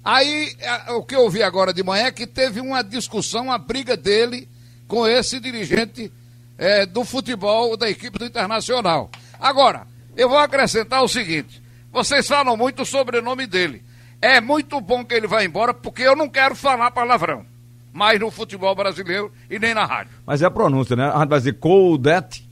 Aí, 0.03 0.55
o 0.97 1.03
que 1.03 1.15
eu 1.15 1.29
vi 1.29 1.43
agora 1.43 1.71
de 1.71 1.83
manhã 1.83 2.05
é 2.05 2.11
que 2.11 2.25
teve 2.25 2.59
uma 2.59 2.81
discussão, 2.81 3.45
uma 3.45 3.57
briga 3.59 3.95
dele 3.95 4.49
com 4.87 5.07
esse 5.07 5.39
dirigente 5.39 6.11
é, 6.57 6.85
do 6.85 7.03
futebol 7.03 7.75
da 7.77 7.89
equipe 7.89 8.17
do 8.17 8.25
Internacional. 8.25 9.09
Agora, 9.39 9.87
eu 10.15 10.29
vou 10.29 10.37
acrescentar 10.37 11.03
o 11.03 11.07
seguinte: 11.07 11.61
vocês 11.91 12.27
falam 12.27 12.55
muito 12.57 12.85
sobre 12.85 13.19
o 13.19 13.21
nome 13.21 13.45
dele. 13.47 13.83
É 14.21 14.39
muito 14.41 14.79
bom 14.81 15.03
que 15.03 15.13
ele 15.13 15.27
vá 15.27 15.43
embora, 15.43 15.73
porque 15.73 16.01
eu 16.01 16.15
não 16.15 16.29
quero 16.29 16.55
falar 16.55 16.91
palavrão. 16.91 17.45
Mais 17.93 18.19
no 18.19 18.29
futebol 18.29 18.75
brasileiro 18.75 19.31
e 19.49 19.57
nem 19.57 19.73
na 19.73 19.85
rádio. 19.85 20.11
Mas 20.25 20.41
é 20.41 20.45
a 20.45 20.51
pronúncia, 20.51 20.95
né? 20.95 21.09
A 21.13 21.19
gente 21.19 21.29
vai 21.29 21.39
dizer 21.39 21.53
Coldet. 21.53 22.43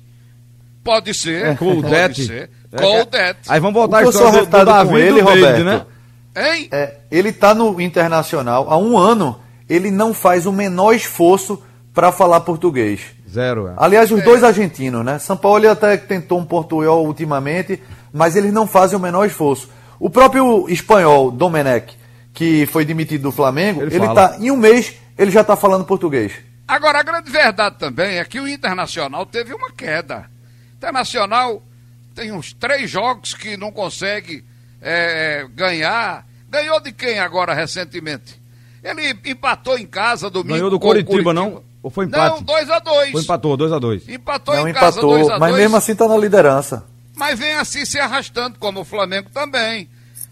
Pode 0.83 1.13
ser. 1.13 1.57
Coldet. 1.57 2.07
Pode 2.07 2.25
ser. 2.25 2.49
É, 2.71 2.77
Coldet. 2.77 3.39
Aí 3.49 3.59
vamos 3.59 3.73
voltar 3.73 4.03
eu 4.03 4.09
história 4.09 4.45
do, 4.45 4.45
do 4.45 4.65
Davi 4.65 4.89
com 4.89 4.97
ele, 4.97 5.21
do 5.21 5.25
David, 5.25 5.41
Roberto, 5.41 5.63
né? 5.65 5.85
Hein? 6.35 6.69
É, 6.71 6.95
ele 7.11 7.29
está 7.29 7.53
no 7.53 7.79
Internacional 7.79 8.69
há 8.69 8.77
um 8.77 8.97
ano, 8.97 9.39
ele 9.69 9.91
não 9.91 10.13
faz 10.13 10.45
o 10.45 10.51
menor 10.51 10.93
esforço 10.93 11.61
para 11.93 12.11
falar 12.11 12.39
português. 12.41 13.01
Zero, 13.33 13.67
é. 13.67 13.73
Aliás, 13.77 14.11
os 14.11 14.23
dois 14.23 14.43
argentinos, 14.43 15.03
né? 15.03 15.17
São 15.17 15.35
Paulo 15.35 15.67
até 15.67 15.97
tentou 15.97 16.39
um 16.39 16.45
portunhol 16.45 17.05
ultimamente, 17.05 17.81
mas 18.13 18.35
eles 18.35 18.53
não 18.53 18.67
fazem 18.67 18.97
o 18.97 19.01
menor 19.01 19.25
esforço. 19.25 19.69
O 19.99 20.09
próprio 20.09 20.69
espanhol, 20.69 21.31
Domenech, 21.31 21.97
que 22.31 22.67
foi 22.67 22.85
demitido 22.85 23.23
do 23.23 23.31
Flamengo, 23.31 23.81
Ele 23.81 23.95
ele 23.95 24.07
tá 24.13 24.37
em 24.39 24.51
um 24.51 24.57
mês, 24.57 24.93
ele 25.17 25.31
já 25.31 25.41
está 25.41 25.55
falando 25.55 25.83
português. 25.83 26.33
Agora, 26.67 26.99
a 26.99 27.03
grande 27.03 27.31
verdade 27.31 27.77
também 27.79 28.17
é 28.17 28.25
que 28.25 28.39
o 28.39 28.47
Internacional 28.47 29.25
teve 29.25 29.53
uma 29.53 29.71
queda. 29.71 30.29
O 30.73 30.75
Internacional 30.75 31.63
tem 32.13 32.31
uns 32.31 32.53
três 32.53 32.89
jogos 32.89 33.33
que 33.33 33.57
não 33.57 33.71
consegue 33.71 34.43
é, 34.81 35.47
ganhar. 35.55 36.25
Ganhou 36.49 36.79
de 36.79 36.91
quem 36.91 37.19
agora 37.19 37.53
recentemente? 37.53 38.39
Ele 38.83 39.17
empatou 39.25 39.77
em 39.77 39.87
casa 39.87 40.29
domingo. 40.29 40.53
Ganhou 40.53 40.69
do 40.69 40.79
Coritiba, 40.79 41.33
não? 41.33 41.63
Ou 41.83 41.89
foi 41.91 42.05
empate? 42.05 42.35
Não, 42.37 42.41
2 42.41 42.69
a 42.69 42.79
2 42.79 43.11
Foi 43.11 43.21
empatou, 43.21 43.57
2x2. 43.57 44.07
Empatou 44.09 44.55
não 44.55 44.67
em 44.69 44.73
casa 44.73 44.99
empatou, 44.99 45.09
2 45.15 45.25
a 45.27 45.29
2 45.31 45.39
mas 45.41 45.55
mesmo 45.55 45.75
assim 45.77 45.91
está 45.91 46.07
na 46.07 46.17
liderança. 46.17 46.85
mas 47.15 47.37
vem 47.37 47.53
assim 47.55 47.85
se 47.85 47.99
arrastando, 47.99 48.57
como 48.57 48.79
o 48.79 48.85
Flamengo 48.85 49.29
também. 49.29 49.89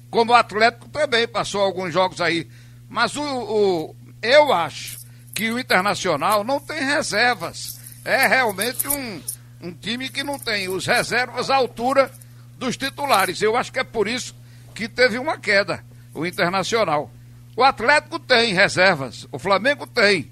Como 0.10 0.32
o 0.32 0.36
Atlético 0.36 0.88
também 0.90 1.28
passou 1.28 1.62
alguns 1.62 1.94
jogos 1.94 2.20
aí. 2.22 2.48
Mas 2.90 3.16
o, 3.18 3.22
o- 3.24 3.96
eu 4.22 4.52
acho 4.54 4.98
que 5.34 5.52
o 5.52 5.60
Internacional 5.60 6.44
não 6.44 6.60
tem 6.60 6.84
reservas. 6.86 7.80
É 8.06 8.28
realmente 8.28 8.88
um, 8.88 9.22
um 9.62 9.72
time 9.74 10.10
que 10.10 10.24
não 10.24 10.40
tem 10.40 10.70
os 10.70 10.86
reservas 10.86 11.50
à 11.50 11.56
altura 11.58 12.10
dos 12.58 12.76
titulares. 12.78 13.42
Eu 13.42 13.56
acho 13.58 13.72
que 13.72 13.80
é 13.80 13.84
por 13.84 14.08
isso 14.08 14.34
que 14.74 14.88
teve 14.88 15.18
uma 15.18 15.38
queda, 15.38 15.84
o 16.14 16.26
Internacional. 16.26 17.10
O 17.58 17.64
Atlético 17.64 18.18
tem 18.20 18.54
reservas, 18.54 19.28
o 19.32 19.38
Flamengo 19.38 19.86
tem. 19.86 20.32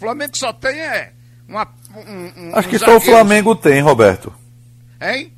O 0.00 0.02
Flamengo 0.02 0.34
só 0.34 0.50
tem 0.50 0.78
é 0.80 1.12
uma, 1.46 1.68
um, 1.94 2.48
um, 2.48 2.56
Acho 2.56 2.68
que 2.70 2.76
um 2.76 2.78
só 2.78 2.96
o. 2.96 3.00
Flamengo 3.00 3.54
tem, 3.54 3.82
Roberto. 3.82 4.32
Hein? 4.98 5.30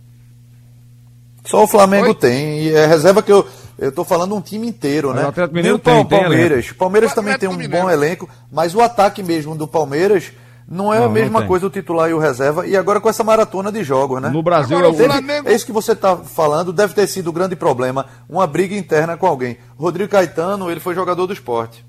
Só 1.45 1.65
o 1.65 1.67
Flamengo 1.67 2.07
Oi? 2.09 2.15
tem. 2.15 2.61
E 2.61 2.73
é 2.73 2.87
reserva 2.87 3.23
que 3.25 3.33
eu. 3.33 3.45
Eu 3.77 3.91
tô 3.91 4.05
falando 4.05 4.37
um 4.37 4.41
time 4.41 4.69
inteiro, 4.69 5.13
né? 5.13 5.25
o 5.25 5.29
Atlético 5.31 5.55
Mineiro 5.57 5.77
o 5.77 5.81
tem, 5.81 6.05
tem 6.07 6.21
Palmeiras. 6.21 6.71
O 6.71 6.75
Palmeiras 6.77 7.11
O 7.11 7.15
também 7.17 7.37
tem 7.37 7.49
um 7.49 7.53
Atlético 7.55 7.77
bom 7.77 7.83
Mineiro. 7.89 8.05
elenco, 8.05 8.29
mas 8.53 8.73
o 8.77 8.81
ataque 8.81 9.21
mesmo 9.21 9.57
do 9.57 9.67
Palmeiras 9.67 10.31
não 10.69 10.95
é 10.95 11.01
Não, 11.01 11.07
a 11.07 11.09
mesma 11.09 11.41
tem. 11.41 11.49
coisa 11.49 11.67
o 11.67 11.71
titular 11.71 12.09
e 12.09 12.15
o 12.15 12.19
reserva. 12.21 12.65
E 12.69 12.77
agora 12.77 13.01
com 13.01 13.09
essa 13.09 13.25
maratona 13.25 13.73
de 13.73 13.83
jogos, 13.83 14.23
né? 14.23 14.29
No 14.29 14.43
Brasil 14.45 14.77
Agora, 14.79 14.87
é 14.87 14.91
o... 14.93 14.95
o 14.95 14.97
Teve- 14.97 15.09
Flamengo- 15.13 15.49
É 15.49 15.55
isso 15.55 15.67
que 15.67 15.73
você 15.73 15.93
está 15.93 16.17
falando, 16.19 16.73
deve 16.73 16.95
ter 16.95 17.09
sido 17.09 17.29
o 17.31 17.33
grande 17.33 17.57
problema, 17.57 18.07
uma 18.29 18.47
briga 18.47 18.77
interna 18.77 19.17
com 19.17 19.27
alguém. 19.27 19.57
Rodrigo 19.77 20.09
Caetano, 20.11 20.71
ele 20.71 20.79
foi 20.79 20.95
jogador 20.95 21.27
do 21.27 21.33
esporte. 21.33 21.85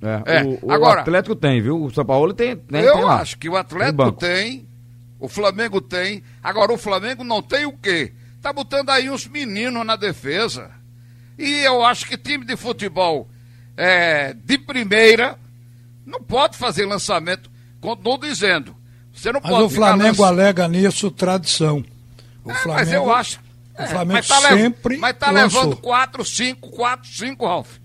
É, 0.00 0.38
É, 0.38 0.42
o, 0.44 0.58
o 0.62 0.72
agora- 0.72 1.00
Atlético 1.00 1.34
tem, 1.34 1.60
viu? 1.60 1.82
O 1.82 1.90
São 1.92 2.04
Paulo 2.04 2.32
tem. 2.32 2.56
tem 2.56 2.80
Eu 2.82 2.94
tem 2.94 3.04
acho 3.08 3.36
que 3.38 3.48
o 3.48 3.56
Atlético 3.56 3.96
banco. 3.96 4.20
tem, 4.20 4.66
o 5.18 5.28
Flamengo 5.28 5.80
tem. 5.80 6.22
Agora, 6.42 6.72
o 6.72 6.78
Flamengo 6.78 7.24
não 7.24 7.42
tem 7.42 7.66
o 7.66 7.72
quê? 7.72 8.12
Tá 8.40 8.52
botando 8.52 8.90
aí 8.90 9.10
uns 9.10 9.26
meninos 9.26 9.84
na 9.84 9.96
defesa. 9.96 10.70
E 11.36 11.60
eu 11.64 11.84
acho 11.84 12.06
que 12.06 12.16
time 12.16 12.44
de 12.44 12.56
futebol 12.56 13.28
é, 13.76 14.32
de 14.34 14.58
primeira 14.58 15.36
não 16.06 16.22
pode 16.22 16.56
fazer 16.56 16.86
lançamento. 16.86 17.50
Continuo 17.80 18.18
dizendo. 18.18 18.76
Você 19.12 19.32
não 19.32 19.40
Mas 19.42 19.50
pode 19.50 19.64
o 19.64 19.70
Flamengo 19.70 20.22
lança- 20.22 20.26
alega 20.28 20.68
nisso 20.68 21.10
tradição. 21.10 21.84
O 22.44 22.50
É, 22.52 22.54
Flamengo, 22.54 22.80
mas 22.86 22.92
eu 22.92 23.12
acho. 23.12 23.40
O 23.76 23.82
é, 23.82 23.86
Flamengo 23.88 24.12
mas 24.14 24.28
tá 24.28 24.40
sempre 24.48 24.96
Mas 24.96 25.16
tá 25.18 25.30
lançou. 25.32 25.60
levando 25.62 25.76
4, 25.80 26.24
5, 26.24 26.70
4, 26.70 27.08
5, 27.08 27.44
Ralf. 27.46 27.78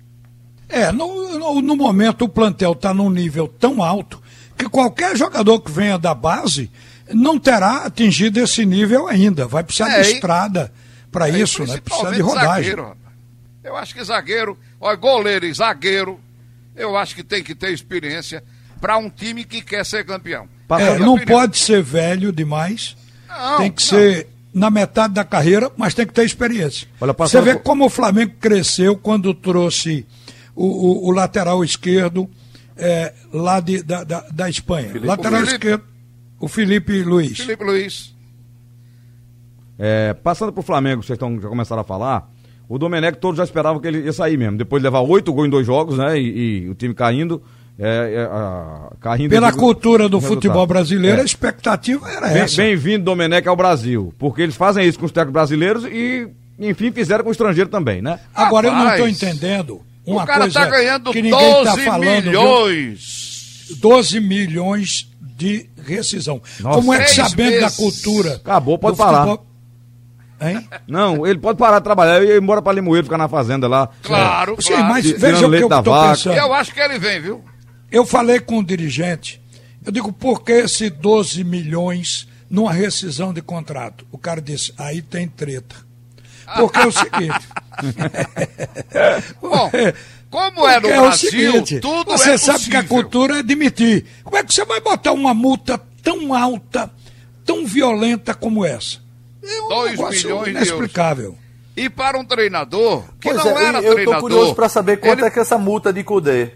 É, 0.74 0.92
no, 0.92 1.38
no, 1.38 1.62
no 1.62 1.75
momento 1.75 2.25
o 2.25 2.30
plantel 2.30 2.72
está 2.74 2.94
num 2.94 3.10
nível 3.10 3.48
tão 3.48 3.82
alto 3.84 4.22
que 4.58 4.68
qualquer 4.68 5.15
jogador 5.15 5.60
que 5.60 5.72
venha 5.72 5.98
da 5.98 6.13
base 6.13 6.72
não 7.13 7.38
terá 7.39 7.86
atingido 7.86 8.39
esse 8.39 8.65
nível 8.65 9.08
ainda. 9.08 9.46
Vai 9.48 9.63
precisar 9.63 9.89
É, 9.89 10.01
de 10.01 10.10
e- 10.10 10.13
estrada 10.13 10.72
para 11.12 11.30
É, 11.30 11.39
isso, 11.39 11.63
né? 11.65 11.80
Precisa 11.80 12.12
de 12.12 12.22
rodagem. 12.22 12.72
Zagueiro, 12.72 12.98
eu 13.63 13.75
acho 13.77 13.94
que 13.94 14.03
zagueiro, 14.03 14.58
olha, 14.82 14.96
goleiro 14.96 15.46
e 15.46 15.53
zagueiro, 15.53 16.20
eu 16.75 16.98
acho 16.98 17.13
que 17.15 17.24
tem 17.24 17.44
que 17.44 17.53
ter 17.53 17.72
experiência 17.72 18.44
para 18.82 18.98
um 18.98 19.10
time 19.10 19.44
que 19.44 19.62
quer 19.62 19.86
ser 19.86 20.03
campeão. 20.06 20.48
É, 20.80 20.98
não 20.98 21.13
opinião. 21.15 21.38
pode 21.39 21.58
ser 21.60 21.84
velho 21.84 22.32
demais. 22.32 22.98
Não, 23.30 23.58
tem 23.58 23.72
que 23.72 23.82
não. 23.84 23.89
ser 23.89 24.27
na 24.53 24.70
metade 24.72 25.13
da 25.13 25.24
carreira, 25.24 25.72
mas 25.77 25.94
tem 25.94 26.06
que 26.06 26.13
ter 26.13 26.24
experiência. 26.25 26.88
Olha, 27.00 27.13
Você 27.13 27.42
vê 27.42 27.56
como 27.56 27.86
o 27.86 27.89
Flamengo 27.89 28.34
cresceu 28.39 28.96
quando 28.98 29.34
trouxe 29.34 30.06
o, 30.55 30.65
o- 30.65 31.07
o 31.07 31.12
lateral 31.12 31.63
esquerdo 31.63 32.29
é, 32.77 33.13
lá 33.33 33.60
de- 33.60 33.83
da, 33.83 34.03
da, 34.03 34.22
da 34.31 34.50
Espanha. 34.50 34.91
lateral 35.03 35.41
O 35.41 35.45
Felipe. 35.45 35.53
esquerdo, 35.53 35.83
o 36.39 36.48
Felipe 36.48 37.03
Luiz. 37.03 37.38
Felipe 37.38 37.63
Luiz. 37.63 38.13
É, 39.77 40.13
passando 40.13 40.51
pro 40.53 40.62
Flamengo, 40.62 41.03
vocês 41.03 41.15
estão, 41.15 41.39
já 41.41 41.50
começaram 41.50 41.81
a 41.81 41.86
falar, 41.86 42.29
o 42.69 42.77
Domenech 42.77 43.17
todos 43.17 43.38
já 43.38 43.43
esperavam 43.43 43.81
que 43.81 43.88
ele 43.88 44.00
ia 44.01 44.13
sair 44.13 44.38
mesmo. 44.38 44.57
Depois 44.57 44.81
de 44.81 44.86
levar 44.86 45.01
oito 45.01 45.33
gols 45.33 45.48
em 45.48 45.50
dois 45.50 45.65
jogos, 45.65 45.98
né? 45.98 46.17
E, 46.17 46.63
e 46.65 46.69
o 46.69 46.75
time 46.75 46.93
caindo. 46.93 47.41
É, 47.77 48.13
é, 48.13 48.24
a- 48.25 48.91
caindo 49.01 49.31
Pela 49.31 49.50
de- 49.50 49.57
cultura 49.57 50.07
do 50.07 50.17
resultado. 50.19 50.36
futebol 50.41 50.67
brasileiro, 50.67 51.17
É. 51.17 51.22
a 51.22 51.25
expectativa 51.25 52.07
era 52.07 52.27
Bem- 52.29 52.43
essa. 52.43 52.57
Bem-vindo, 52.62 53.03
Domenech, 53.03 53.48
ao 53.48 53.55
Brasil. 53.55 54.13
Porque 54.19 54.43
eles 54.43 54.55
fazem 54.55 54.88
isso 54.88 55.00
com 55.00 55.07
os 55.07 55.12
técnicos 55.12 55.33
brasileiros 55.33 55.83
e, 55.86 56.27
enfim, 56.60 56.91
fizeram 56.91 57.24
com 57.24 57.29
o 57.29 57.31
estrangeiro 57.31 57.72
também, 57.72 58.00
né? 58.00 58.19
Agora, 58.33 58.67
eu 58.67 58.72
não 58.74 58.81
estou 58.91 59.07
Rapaz, 59.07 59.24
entendendo 59.24 59.81
uma 60.05 60.24
o 60.24 60.27
cara 60.27 60.39
coisa 60.41 60.60
tá 60.60 60.65
ganhando 60.67 61.12
que 61.12 61.22
ninguém 61.22 61.51
12 61.51 61.63
tá 61.63 61.77
falando, 61.77 62.22
viu? 62.24 62.41
milhões. 62.41 63.65
12 63.79 64.19
milhões 64.19 65.10
de 65.22 65.69
rescisão. 65.86 66.41
Nossa. 66.60 66.77
Como 66.79 66.93
é 66.93 67.03
que 67.03 67.10
sabendo 67.12 67.55
da 67.55 67.62
meses. 67.62 67.77
cultura. 67.77 68.36
Acabou, 68.36 68.77
pode 68.77 68.98
futebol- 68.98 69.45
Hein? 70.41 70.67
Não, 70.88 71.25
ele 71.25 71.39
pode 71.39 71.57
parar 71.57 71.79
de 71.79 71.86
trabalhar 71.86 72.22
e 72.22 72.27
ir 72.27 72.41
embora 72.41 72.62
pra 72.62 72.74
Limoeiro, 72.74 73.05
ficar 73.05 73.17
na 73.17 73.29
fazenda 73.29 73.65
lá. 73.67 73.88
Claro, 74.01 74.57
Sim, 74.62 74.74
claro. 74.74 74.86
mas 74.89 75.10
veja 75.10 75.48
o 75.48 75.50
que 75.51 75.63
eu 75.63 75.69
da 75.69 75.79
estou 75.79 75.93
vaca. 75.93 76.10
pensando. 76.15 76.36
Eu 76.38 76.53
acho 76.53 76.74
que 76.74 76.79
ele 76.81 77.00
vem, 77.00 77.22
viu? 77.22 77.43
Eu 77.89 78.05
falei 78.05 78.39
com 78.41 78.57
o 78.60 78.63
dirigente, 78.63 79.41
eu 79.86 79.91
digo, 79.91 80.12
por 80.12 80.43
que 80.43 80.51
esse 80.51 80.89
12 80.89 81.43
milhões 81.45 82.27
numa 82.50 82.74
rescisão 82.74 83.31
de 83.33 83.41
contrato? 83.41 84.05
O 84.12 84.17
cara 84.17 84.41
disse, 84.41 84.74
aí 84.77 85.01
tem 85.01 85.27
treta. 85.29 85.75
Porque 86.57 86.79
é 86.79 86.86
o 86.86 86.91
seguinte. 86.91 87.48
Bom, 89.41 89.72
como 90.29 90.67
é 90.67 90.79
no 90.79 90.88
é 90.89 91.00
o 91.00 91.01
Brasil, 91.03 91.29
seguinte, 91.51 91.79
tudo 91.79 92.12
você 92.12 92.31
é 92.31 92.38
sabe 92.38 92.65
que 92.69 92.75
a 92.75 92.83
cultura 92.83 93.39
é 93.39 93.43
demitir. 93.43 94.05
Como 94.24 94.38
é 94.38 94.43
que 94.43 94.53
você 94.53 94.65
vai 94.65 94.79
botar 94.81 95.12
uma 95.12 95.33
multa 95.33 95.79
tão 96.01 96.33
alta, 96.33 96.91
tão 97.45 97.65
violenta 97.65 98.33
como 98.33 98.65
essa? 98.65 98.98
É 99.43 99.62
um 99.62 99.67
Dois 99.67 99.91
negócio 99.91 100.24
milhões 100.27 100.43
de 100.45 100.50
inexplicável. 100.51 101.38
E 101.75 101.89
para 101.89 102.17
um 102.19 102.24
treinador 102.25 103.03
que 103.19 103.29
Pois 103.29 103.38
não 103.43 103.57
é, 103.57 103.63
era 103.65 103.81
eu 103.81 103.93
treinador. 103.93 104.15
tô 104.15 104.22
curioso 104.22 104.55
para 104.55 104.69
saber 104.69 104.98
quanto 104.98 105.19
ele... 105.19 105.27
é 105.27 105.31
que 105.31 105.39
essa 105.39 105.57
multa 105.57 105.91
de 105.91 106.03
Cudê. 106.03 106.51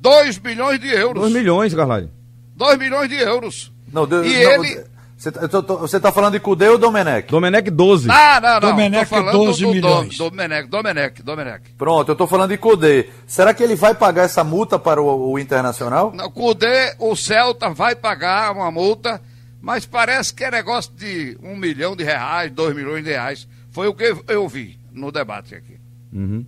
2 0.00 0.38
milhões 0.40 0.80
de 0.80 0.88
euros. 0.88 1.20
2 1.22 1.32
milhões, 1.32 1.74
Carlai. 1.74 2.08
2 2.56 2.78
milhões 2.78 3.08
de 3.08 3.16
euros. 3.16 3.72
Não, 3.92 4.06
de, 4.06 4.16
E 4.16 4.44
não, 4.44 4.64
ele- 4.64 4.84
Você 5.16 5.30
tá, 5.30 5.46
você 5.60 6.00
tá 6.00 6.12
falando 6.12 6.32
de 6.32 6.40
Cudê 6.40 6.68
ou 6.68 6.76
Domenech? 6.76 7.28
Domenech 7.28 7.70
12. 7.70 8.10
Ah, 8.10 8.40
não, 8.40 8.54
não. 8.54 8.70
Domenech, 8.70 9.08
tô 9.08 9.16
falando 9.16 9.32
12 9.32 9.60
do, 9.60 9.66
do, 9.66 9.74
milhões. 9.74 10.18
Do, 10.18 10.30
Domenech, 10.30 10.68
Domenech, 10.68 11.22
Domenech. 11.22 11.62
Pronto, 11.78 12.08
eu 12.10 12.16
tô 12.16 12.26
falando 12.26 12.50
de 12.50 12.58
Cudê. 12.58 13.08
Será 13.26 13.54
que 13.54 13.62
ele 13.62 13.76
vai 13.76 13.94
pagar 13.94 14.24
essa 14.24 14.42
multa 14.42 14.78
para 14.78 15.00
o, 15.00 15.32
o 15.32 15.38
Internacional? 15.38 16.12
Não, 16.14 16.30
Cudê, 16.30 16.94
o 16.98 17.14
Celta 17.14 17.70
vai 17.70 17.94
pagar 17.94 18.52
uma 18.52 18.70
multa, 18.70 19.20
mas 19.62 19.86
parece 19.86 20.34
que 20.34 20.44
é 20.44 20.50
negócio 20.50 20.92
de 20.94 21.38
um 21.42 21.56
milhão 21.56 21.94
de 21.94 22.02
reais, 22.02 22.50
dois 22.50 22.74
milhões 22.74 23.04
de 23.04 23.10
reais. 23.10 23.48
Foi 23.70 23.86
o 23.86 23.94
que 23.94 24.14
eu 24.28 24.48
vi 24.48 24.78
no 24.92 25.12
debate 25.12 25.54
aqui. 25.54 25.76
Uhum. 26.12 26.44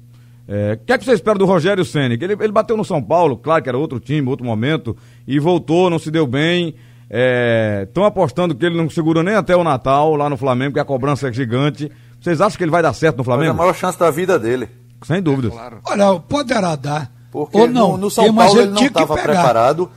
É, 0.48 0.74
O 0.74 0.84
que 0.86 0.92
é 0.92 0.98
que 0.98 1.04
você 1.04 1.12
espera 1.12 1.38
do 1.38 1.44
Rogério 1.44 1.84
Ceni? 1.84 2.14
Ele, 2.20 2.34
ele 2.34 2.52
bateu 2.52 2.76
no 2.76 2.84
São 2.84 3.02
Paulo, 3.02 3.36
claro 3.36 3.62
que 3.62 3.68
era 3.68 3.78
outro 3.78 3.98
time, 3.98 4.28
outro 4.28 4.46
momento, 4.46 4.96
e 5.26 5.38
voltou, 5.38 5.90
não 5.90 5.98
se 5.98 6.10
deu 6.10 6.26
bem. 6.26 6.74
Estão 7.08 8.04
apostando 8.04 8.54
que 8.54 8.66
ele 8.66 8.76
não 8.76 8.90
segura 8.90 9.22
nem 9.22 9.34
até 9.34 9.54
o 9.54 9.62
Natal 9.62 10.16
lá 10.16 10.28
no 10.28 10.36
Flamengo, 10.36 10.74
que 10.74 10.80
a 10.80 10.84
cobrança 10.84 11.28
é 11.28 11.32
gigante. 11.32 11.90
Vocês 12.20 12.40
acham 12.40 12.56
que 12.58 12.64
ele 12.64 12.70
vai 12.70 12.82
dar 12.82 12.92
certo 12.92 13.18
no 13.18 13.24
Foi 13.24 13.34
a 13.34 13.36
Flamengo? 13.36 13.56
maior 13.56 13.74
chance 13.74 13.98
da 13.98 14.10
vida 14.10 14.38
dele. 14.38 14.68
Sem 15.04 15.22
dúvida. 15.22 15.50
Claro. 15.50 15.80
Olha, 15.84 16.18
poderá 16.20 16.74
dar. 16.74 17.10
Porque 17.30 17.58
ou 17.58 17.68
não. 17.68 17.92
no, 17.92 17.98
no 17.98 18.10
São 18.10 18.32
mas 18.32 18.46
Paulo 18.46 18.60
ele 18.60 18.70
não 18.72 18.82
estava 18.82 19.14
preparado. 19.14 19.90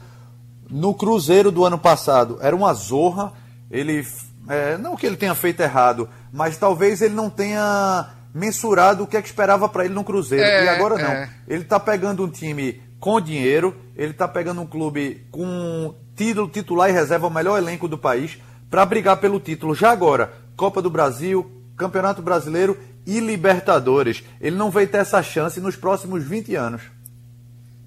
No 0.70 0.94
Cruzeiro 0.94 1.52
do 1.52 1.66
ano 1.66 1.80
passado 1.80 2.38
era 2.42 2.56
uma 2.56 2.74
zorra. 2.74 3.32
Ele. 3.72 4.06
é, 4.48 4.78
não 4.78 4.96
que 4.96 5.06
ele 5.06 5.16
tenha 5.16 5.34
feito 5.34 5.62
errado, 5.62 6.10
mas 6.32 6.58
talvez 6.58 7.02
ele 7.02 7.16
não 7.16 7.30
tenha 7.30 8.08
mensurado 8.34 9.04
o 9.04 9.08
que 9.08 9.18
é 9.18 9.22
que 9.22 9.28
esperava 9.28 9.68
para 9.68 9.86
ele 9.86 9.94
no 9.94 10.04
Cruzeiro. 10.04 10.44
É, 10.44 10.66
e 10.66 10.70
agora 10.70 10.96
não. 10.96 11.10
é. 11.10 11.30
Ele 11.48 11.64
está 11.64 11.80
pegando 11.80 12.24
um 12.24 12.30
time 12.30 12.82
com 13.00 13.20
dinheiro, 13.20 13.76
ele 13.96 14.12
está 14.12 14.28
pegando 14.28 14.62
um 14.62 14.66
clube 14.66 15.26
com 15.32 15.96
título, 16.20 16.50
titular 16.50 16.90
e 16.90 16.94
reserva, 16.94 17.28
o 17.28 17.30
melhor 17.30 17.58
elenco 17.58 17.88
do 17.88 17.98
país, 17.98 18.38
para 18.70 18.86
brigar 18.86 19.18
pelo 19.18 19.40
título. 19.40 19.74
Já 19.74 19.90
agora, 19.92 20.34
Copa 20.58 20.82
do 20.82 20.90
Brasil, 20.90 21.50
Campeonato 21.78 22.22
Brasileiro 22.22 22.78
e 23.08 23.22
Libertadores. 23.22 24.22
Ele 24.42 24.58
não 24.58 24.70
vai 24.70 24.86
ter 24.86 24.98
essa 24.98 25.24
chance 25.24 25.62
nos 25.62 25.78
próximos 25.78 26.22
20 26.24 26.54
anos. 26.56 26.82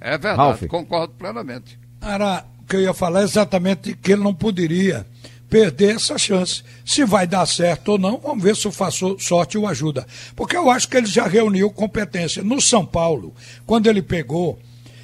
É 0.00 0.12
verdade, 0.12 0.36
Ralf. 0.38 0.62
concordo 0.66 1.12
plenamente. 1.14 1.78
Era 2.00 2.42
o 2.60 2.64
que 2.64 2.76
eu 2.76 2.80
ia 2.80 2.94
falar 2.94 3.22
exatamente 3.22 3.94
que 3.94 4.12
ele 4.12 4.22
não 4.24 4.34
poderia 4.34 5.06
perder 5.48 5.96
essa 5.96 6.16
chance. 6.16 6.62
Se 6.86 7.04
vai 7.04 7.26
dar 7.26 7.44
certo 7.46 7.90
ou 7.92 7.98
não, 7.98 8.16
vamos 8.18 8.42
ver 8.42 8.56
se 8.56 8.66
o 8.66 8.72
faço- 8.72 9.18
sorte 9.20 9.58
o 9.58 9.66
ajuda. 9.66 10.06
Porque 10.34 10.56
eu 10.56 10.70
acho 10.70 10.88
que 10.88 10.96
ele 10.96 11.06
já 11.06 11.26
reuniu 11.26 11.70
competência. 11.70 12.42
No 12.42 12.60
São 12.62 12.84
Paulo, 12.86 13.34
quando 13.66 13.86
ele 13.88 14.00
pegou, 14.02 14.58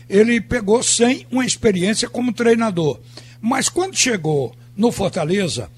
ele 0.09 0.41
pegou 0.41 0.83
sem 0.83 1.27
uma 1.31 1.45
experiência 1.45 2.09
como 2.09 2.33
treinador. 2.33 2.99
Mas 3.41 3.69
quando 3.69 3.97
chegou 3.97 4.55
no 4.77 4.91
Fortaleza, 4.91 5.71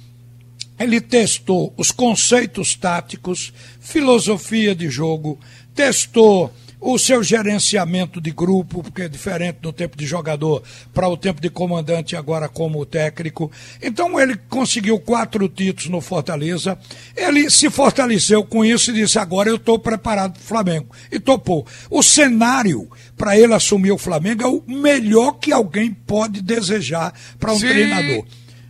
ele 0.78 1.00
testou 1.00 1.74
os 1.76 1.90
conceitos 1.90 2.74
táticos, 2.74 3.52
filosofia 3.80 4.74
de 4.74 4.88
jogo, 4.88 5.38
testou 5.74 6.52
o 6.80 6.98
seu 6.98 7.22
gerenciamento 7.22 8.20
de 8.20 8.30
grupo, 8.30 8.82
porque 8.82 9.02
é 9.02 9.08
diferente 9.08 9.58
do 9.60 9.70
tempo 9.72 9.96
de 9.98 10.06
jogador 10.06 10.62
para 10.94 11.06
o 11.08 11.16
tempo 11.16 11.40
de 11.40 11.50
comandante 11.50 12.16
agora 12.16 12.48
como 12.48 12.86
técnico. 12.86 13.50
Então 13.82 14.18
ele 14.18 14.36
conseguiu 14.48 14.98
quatro 14.98 15.46
títulos 15.48 15.90
no 15.90 16.00
Fortaleza. 16.00 16.78
Ele 17.14 17.50
se 17.50 17.68
fortaleceu 17.68 18.42
com 18.44 18.64
isso 18.64 18.90
e 18.90 18.94
disse: 18.94 19.18
agora 19.18 19.48
eu 19.50 19.56
estou 19.56 19.78
preparado 19.78 20.32
para 20.32 20.40
o 20.40 20.44
Flamengo. 20.44 20.86
E 21.12 21.20
topou. 21.20 21.66
O 21.90 22.02
cenário 22.02 22.88
para 23.16 23.38
ele 23.38 23.52
assumir 23.52 23.92
o 23.92 23.98
Flamengo 23.98 24.42
é 24.42 24.46
o 24.46 24.62
melhor 24.66 25.32
que 25.32 25.52
alguém 25.52 25.92
pode 25.92 26.40
desejar 26.40 27.12
para 27.38 27.52
um 27.52 27.58
Se- 27.58 27.68
treinador. 27.68 28.24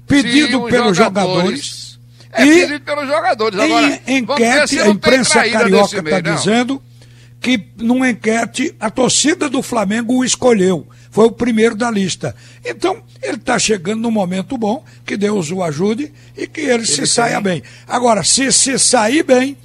Pedido 0.06 0.64
os 0.64 0.70
pelos 0.70 0.96
jogadores- 0.96 0.96
jogadores. 0.96 2.00
É 2.32 2.44
E- 2.44 2.60
pedido 2.66 2.84
pelos 2.84 3.06
jogadores. 3.08 3.58
Agora, 3.60 4.00
em 4.06 4.18
enquete, 4.18 4.80
a 4.80 4.88
imprensa 4.88 5.48
carioca 5.48 5.98
está 5.98 6.20
dizendo 6.20 6.82
que 7.40 7.68
numa 7.78 8.10
enquete 8.10 8.74
a 8.78 8.90
torcida 8.90 9.48
do 9.48 9.62
Flamengo 9.62 10.18
o 10.18 10.24
escolheu. 10.24 10.86
Foi 11.10 11.24
o 11.24 11.32
primeiro 11.32 11.74
da 11.74 11.90
lista. 11.90 12.36
Então, 12.64 13.02
ele 13.22 13.36
está 13.36 13.58
chegando 13.58 14.02
num 14.02 14.10
momento 14.10 14.58
bom, 14.58 14.84
que 15.04 15.16
Deus 15.16 15.50
o 15.50 15.62
ajude 15.62 16.12
e 16.36 16.46
que 16.46 16.60
ele, 16.60 16.84
se 16.84 17.06
saia 17.06 17.40
bem. 17.40 17.62
Agora, 17.88 18.22
se 18.22 18.52
se 18.52 18.78
sair 18.78 19.22
bem, 19.22 19.56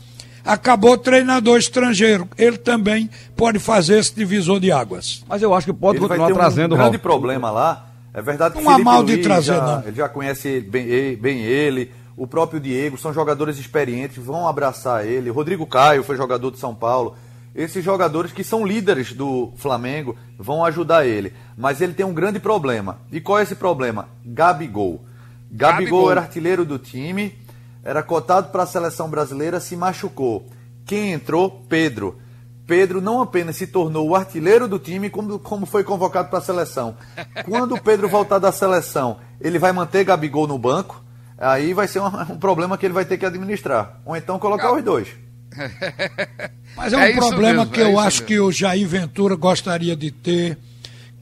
acabou 0.43 0.97
treinador 0.97 1.57
estrangeiro. 1.59 2.27
Ele 2.37 2.57
também 2.57 3.09
pode 3.35 3.59
fazer 3.59 3.99
esse 3.99 4.15
divisor 4.15 4.59
de 4.59 4.71
águas. 4.71 5.23
Mas 5.27 5.41
eu 5.41 5.53
acho 5.53 5.67
que 5.67 5.73
pode 5.73 5.97
ele 5.97 6.07
vai 6.07 6.17
continuar 6.17 6.27
ter 6.27 6.33
um 6.33 6.37
trazendo 6.37 6.75
grande 6.75 6.91
Ralf. 6.91 7.01
problema 7.01 7.51
lá. 7.51 7.89
É 8.13 8.21
verdade 8.21 8.55
que 8.55 8.63
Não 8.63 8.71
há 8.71 8.79
mal 8.79 9.03
de 9.03 9.15
Luiz 9.15 9.25
trazer, 9.25 9.55
já, 9.55 9.61
não. 9.61 9.83
ele 9.85 9.97
já 9.97 10.07
conhece 10.07 10.61
bem, 10.61 11.17
bem 11.17 11.41
ele, 11.41 11.91
o 12.15 12.25
próprio 12.25 12.61
Diego, 12.61 12.97
são 12.97 13.13
jogadores 13.13 13.57
experientes, 13.57 14.23
vão 14.23 14.47
abraçar 14.47 15.05
ele. 15.05 15.29
Rodrigo 15.29 15.65
Caio 15.65 16.01
foi 16.01 16.15
jogador 16.15 16.49
de 16.49 16.57
São 16.57 16.73
Paulo. 16.73 17.17
Esses 17.55 17.83
jogadores 17.83 18.33
que 18.33 18.43
são 18.43 18.65
líderes 18.65 19.13
do 19.13 19.53
Flamengo 19.55 20.17
vão 20.37 20.65
ajudar 20.65 21.05
ele. 21.05 21.33
Mas 21.57 21.79
ele 21.79 21.93
tem 21.93 22.05
um 22.05 22.13
grande 22.13 22.37
problema. 22.37 22.99
E 23.09 23.21
qual 23.21 23.39
é 23.39 23.43
esse 23.43 23.55
problema? 23.55 24.09
Gabigol. 24.25 25.05
Gabigol, 25.49 25.57
Gabigol. 25.79 26.11
era 26.11 26.21
artilheiro 26.21 26.65
do 26.65 26.77
time, 26.77 27.33
era 27.81 28.03
cotado 28.03 28.49
para 28.51 28.63
a 28.63 28.67
seleção 28.67 29.09
brasileira, 29.09 29.61
se 29.61 29.77
machucou. 29.77 30.45
Quem 30.85 31.13
entrou? 31.13 31.63
Pedro. 31.69 32.19
Pedro 32.67 32.99
não 32.99 33.21
apenas 33.21 33.55
se 33.55 33.67
tornou 33.67 34.09
o 34.09 34.15
artilheiro 34.15 34.67
do 34.67 34.77
time, 34.77 35.09
como, 35.09 35.39
como 35.39 35.65
foi 35.65 35.83
convocado 35.83 36.29
para 36.29 36.39
a 36.39 36.41
seleção. 36.41 36.97
Quando 37.45 37.75
o 37.75 37.81
Pedro 37.81 38.09
voltar 38.09 38.39
da 38.39 38.51
seleção, 38.51 39.17
ele 39.39 39.59
vai 39.59 39.71
manter 39.71 40.03
Gabigol 40.03 40.47
no 40.47 40.57
banco, 40.57 41.01
aí 41.37 41.73
vai 41.73 41.87
ser 41.87 42.01
um, 42.01 42.07
um 42.07 42.37
problema 42.37 42.77
que 42.77 42.85
ele 42.85 42.93
vai 42.93 43.05
ter 43.05 43.17
que 43.17 43.25
administrar. 43.25 44.01
Ou 44.03 44.15
então 44.15 44.39
colocar 44.39 44.73
os 44.73 44.83
dois. 44.83 45.24
Mas 46.75 46.93
é 46.93 46.97
um 46.97 46.99
É 47.01 47.13
problema 47.13 47.59
mesmo, 47.65 47.71
que 47.71 47.81
é 47.81 47.83
eu 47.85 47.99
acho 47.99 48.17
mesmo. 48.23 48.27
que 48.27 48.39
o 48.39 48.51
Jair 48.51 48.87
Ventura 48.87 49.35
gostaria 49.35 49.95
de 49.95 50.11
ter. 50.11 50.57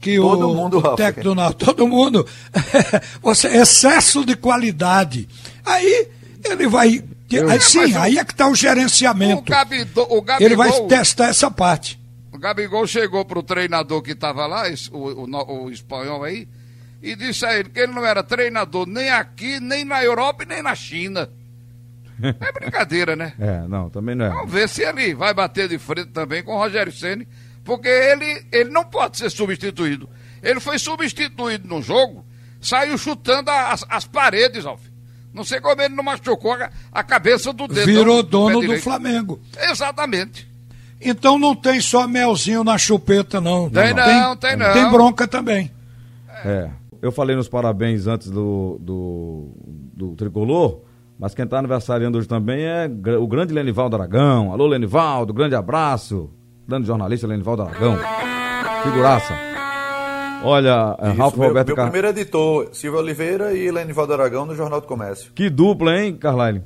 Que 0.00 0.16
Todo 0.18 0.50
o, 0.50 0.54
mundo, 0.54 0.76
o 0.76 0.80
Rafa. 0.80 0.96
técnico 0.96 1.28
do 1.30 1.34
Náutico- 1.34 1.64
todo 1.72 1.88
mundo. 1.88 2.26
Você, 3.22 3.48
excesso 3.48 4.24
de 4.24 4.36
qualidade. 4.36 5.26
Aí 5.64 6.08
ele 6.44 6.66
vai. 6.66 7.02
Aí, 7.50 7.60
sim, 7.60 7.94
o- 7.94 7.98
aí 8.00 8.18
é 8.18 8.24
que 8.24 8.32
está 8.32 8.46
o 8.46 8.50
O, 8.50 8.54
gerenciamento. 8.54 9.50
Gabido, 9.50 10.02
o 10.02 10.20
Gabigol, 10.20 10.46
Ele 10.46 10.56
vai 10.56 10.70
testar 10.88 11.28
essa 11.28 11.50
parte. 11.50 11.98
o 12.30 12.38
Gabigol 12.38 12.86
chegou 12.86 13.24
pro 13.24 13.42
treinador 13.42 14.02
que 14.02 14.12
estava 14.12 14.46
lá, 14.46 14.64
o, 14.92 15.24
o 15.24 15.64
o 15.64 15.70
espanhol 15.70 16.22
aí, 16.22 16.46
e 17.02 17.16
disse 17.16 17.46
a 17.46 17.58
ele 17.58 17.70
que 17.70 17.80
ele 17.80 17.92
não 17.92 18.04
era 18.04 18.22
treinador 18.22 18.86
nem 18.86 19.08
aqui, 19.10 19.58
nem 19.58 19.84
na 19.86 20.04
Europa 20.04 20.42
e 20.42 20.46
nem 20.46 20.62
na 20.62 20.74
China. 20.74 21.30
É 22.22 22.52
brincadeira, 22.52 23.16
né? 23.16 23.32
É, 23.38 23.66
não, 23.68 23.90
também 23.90 24.14
não 24.14 24.26
é. 24.26 24.28
Vamos 24.30 24.52
ver 24.52 24.68
se 24.68 24.82
ele 24.82 25.14
vai 25.14 25.34
bater 25.34 25.68
de 25.68 25.78
frente 25.78 26.10
também 26.10 26.42
com 26.42 26.54
o 26.54 26.58
Rogério 26.58 26.92
Ceni, 26.92 27.26
porque 27.64 27.88
ele, 27.88 28.46
ele 28.52 28.70
não 28.70 28.84
pode 28.84 29.18
ser 29.18 29.30
substituído. 29.30 30.08
Ele 30.42 30.60
foi 30.60 30.78
substituído 30.78 31.66
no 31.66 31.82
jogo, 31.82 32.24
saiu 32.60 32.96
chutando 32.96 33.50
as, 33.50 33.84
as 33.88 34.06
paredes, 34.06 34.64
Alf. 34.64 34.82
Não 35.32 35.42
sei 35.42 35.60
como 35.60 35.82
ele 35.82 35.94
não 35.94 36.04
machucou 36.04 36.52
a, 36.52 36.70
a 36.92 37.02
cabeça 37.02 37.52
do 37.52 37.66
dedo. 37.66 37.86
Virou 37.86 38.22
do 38.22 38.28
dono 38.28 38.60
do. 38.62 38.78
Flamengo. 38.78 39.40
Exatamente. 39.68 40.48
Então 41.00 41.38
não 41.38 41.56
tem 41.56 41.80
só 41.80 42.06
melzinho 42.06 42.62
na 42.62 42.78
chupeta, 42.78 43.40
não. 43.40 43.68
Tem 43.68 43.92
não, 43.92 44.36
tem 44.36 44.56
não. 44.56 44.72
Tem 44.72 44.88
bronca 44.90 45.26
também. 45.26 45.70
É. 46.44 46.70
Eu 47.02 47.12
falei 47.12 47.36
nos 47.36 47.48
parabéns 47.48 48.06
antes 48.06 48.30
do, 48.30 48.78
do, 48.80 49.50
do 49.92 50.14
tricolor, 50.14 50.80
mas 51.18 51.34
quem 51.34 51.44
está 51.44 51.58
aniversariando 51.58 52.18
hoje 52.18 52.28
também 52.28 52.64
é 52.64 52.90
o 53.18 53.26
grande 53.26 53.52
Lenivaldo 53.54 53.96
Aragão. 53.96 54.52
Alô, 54.52 54.66
Lenivaldo, 54.66 55.32
grande 55.32 55.54
abraço. 55.54 56.30
Grande 56.66 56.86
jornalista 56.86 57.26
Lenivaldo 57.26 57.62
Aragão. 57.62 57.96
Figuraça. 58.82 59.34
Olha, 60.42 60.96
é, 60.98 61.08
Isso, 61.08 61.18
Ralf 61.18 61.36
meu, 61.36 61.48
Roberto 61.48 61.68
meu 61.68 61.76
Car... 61.76 61.86
primeiro 61.90 62.08
editor, 62.08 62.68
Silvio 62.72 63.00
Oliveira 63.00 63.54
e 63.54 63.70
Lenivaldo 63.70 64.12
Aragão 64.12 64.44
no 64.44 64.54
Jornal 64.54 64.80
do 64.80 64.86
Comércio. 64.86 65.32
Que 65.34 65.48
dupla, 65.48 65.98
hein, 65.98 66.16
Carlyle? 66.16 66.62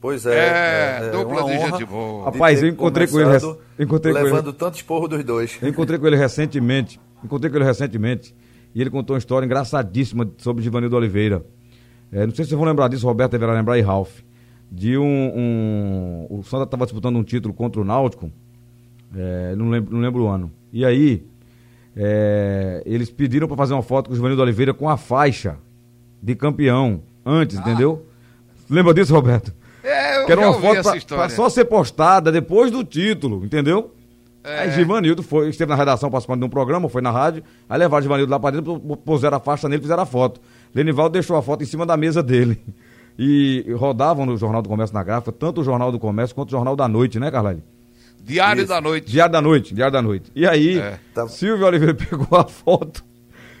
Pois 0.00 0.26
é. 0.26 1.00
É, 1.06 1.10
dupla 1.10 1.42
uma 1.42 1.50
de 1.50 1.58
honra 1.58 1.70
gente 1.70 1.84
boa. 1.84 2.24
Rapaz, 2.24 2.62
eu 2.62 2.68
encontrei 2.68 3.06
com 3.06 3.20
ele 3.20 3.36
encontrei 3.78 4.12
com 4.12 4.18
ele- 4.20 4.30
levando 4.30 4.52
tanto 4.52 4.76
esporro 4.76 5.06
dos 5.08 5.22
dois. 5.24 5.58
Eu 5.60 5.68
encontrei 5.68 5.98
com 5.98 6.06
ele 6.06 6.16
recentemente. 6.16 7.00
Encontrei 7.24 7.50
com 7.50 7.56
ele 7.56 7.64
recentemente. 7.64 8.34
E 8.74 8.80
ele 8.80 8.90
contou 8.90 9.14
uma 9.14 9.18
história 9.18 9.44
engraçadíssima 9.46 10.28
sobre 10.38 10.62
Givanildo 10.62 10.96
Oliveira. 10.96 11.44
É, 12.12 12.26
não 12.26 12.34
sei 12.34 12.44
se 12.44 12.50
vocês 12.50 12.58
vão 12.58 12.66
lembrar 12.66 12.88
disso, 12.88 13.06
Roberto 13.06 13.32
deverá 13.32 13.52
lembrar 13.52 13.78
e 13.78 13.82
Ralph. 13.82 14.20
De 14.70 14.96
um. 14.98 15.02
um- 15.04 16.26
o 16.30 16.42
Santa 16.42 16.64
estava 16.64 16.84
disputando 16.84 17.16
um 17.16 17.22
título 17.24 17.52
contra 17.54 17.80
o 17.80 17.84
Náutico. 17.84 18.30
é, 19.16 19.54
não, 19.56 19.70
lembro, 19.70 19.94
não 19.94 20.00
lembro 20.02 20.24
o 20.24 20.28
ano. 20.28 20.50
E 20.72 20.84
aí, 20.84 21.22
é, 21.96 22.82
eles 22.86 23.10
pediram 23.10 23.48
para 23.48 23.56
fazer 23.56 23.72
uma 23.74 23.82
foto 23.82 24.06
com 24.08 24.12
o 24.12 24.16
Givanildo 24.16 24.42
Oliveira 24.42 24.72
com 24.74 24.88
a 24.88 24.96
faixa 24.96 25.56
de 26.22 26.34
campeão. 26.34 27.00
Antes, 27.24 27.58
entendeu? 27.58 28.06
Lembra 28.70 28.94
disso, 28.94 29.14
Roberto? 29.14 29.52
É, 29.82 30.20
eu 30.22 30.26
Que 30.26 30.32
era 30.32 30.40
uma 30.42 30.52
foto 30.60 30.82
pra, 30.82 31.16
pra 31.16 31.28
só 31.28 31.48
ser 31.48 31.64
postada 31.66 32.30
depois 32.32 32.70
do 32.70 32.84
título, 32.84 33.44
entendeu? 33.44 33.92
É. 34.44 34.60
Aí 34.60 34.70
Givanildo 34.72 35.22
foi, 35.22 35.48
esteve 35.50 35.68
na 35.70 35.76
redação 35.76 36.10
participando 36.10 36.40
de 36.40 36.46
um 36.46 36.48
programa, 36.50 36.88
foi 36.88 37.02
na 37.02 37.10
rádio, 37.10 37.42
aí 37.68 37.78
levaram 37.78 38.02
Givanildo 38.02 38.30
lá 38.30 38.38
pra 38.40 38.50
dentro, 38.50 38.78
pu- 38.80 38.96
puseram 38.96 39.36
a 39.36 39.40
faixa 39.40 39.68
nele, 39.68 39.82
fizeram 39.82 40.02
a 40.02 40.06
foto. 40.06 40.40
Lenivaldo 40.74 41.12
deixou 41.14 41.36
a 41.36 41.42
foto 41.42 41.62
em 41.62 41.66
cima 41.66 41.84
da 41.86 41.96
mesa 41.96 42.22
dele. 42.22 42.60
E 43.18 43.64
rodavam 43.76 44.24
no 44.24 44.36
Jornal 44.36 44.62
do 44.62 44.68
Comércio 44.68 44.94
na 44.94 45.02
gráfica, 45.02 45.32
tanto 45.32 45.60
o 45.60 45.64
Jornal 45.64 45.90
do 45.90 45.98
Comércio 45.98 46.34
quanto 46.36 46.48
o 46.48 46.52
Jornal 46.52 46.76
da 46.76 46.86
Noite, 46.86 47.18
né, 47.18 47.30
Carlyle? 47.30 47.62
Diário 48.22 48.60
Isso. 48.60 48.68
da 48.68 48.80
Noite. 48.80 49.10
Diário 49.10 49.32
da 49.32 49.40
Noite, 49.42 49.74
Diário 49.74 49.92
da 49.92 50.02
Noite. 50.02 50.30
E 50.36 50.46
aí, 50.46 50.78
É. 50.78 50.98
Tá. 51.14 51.26
Silvio 51.26 51.66
Oliveira 51.66 51.94
pegou 51.98 52.38
a 52.38 52.44
foto 52.44 53.02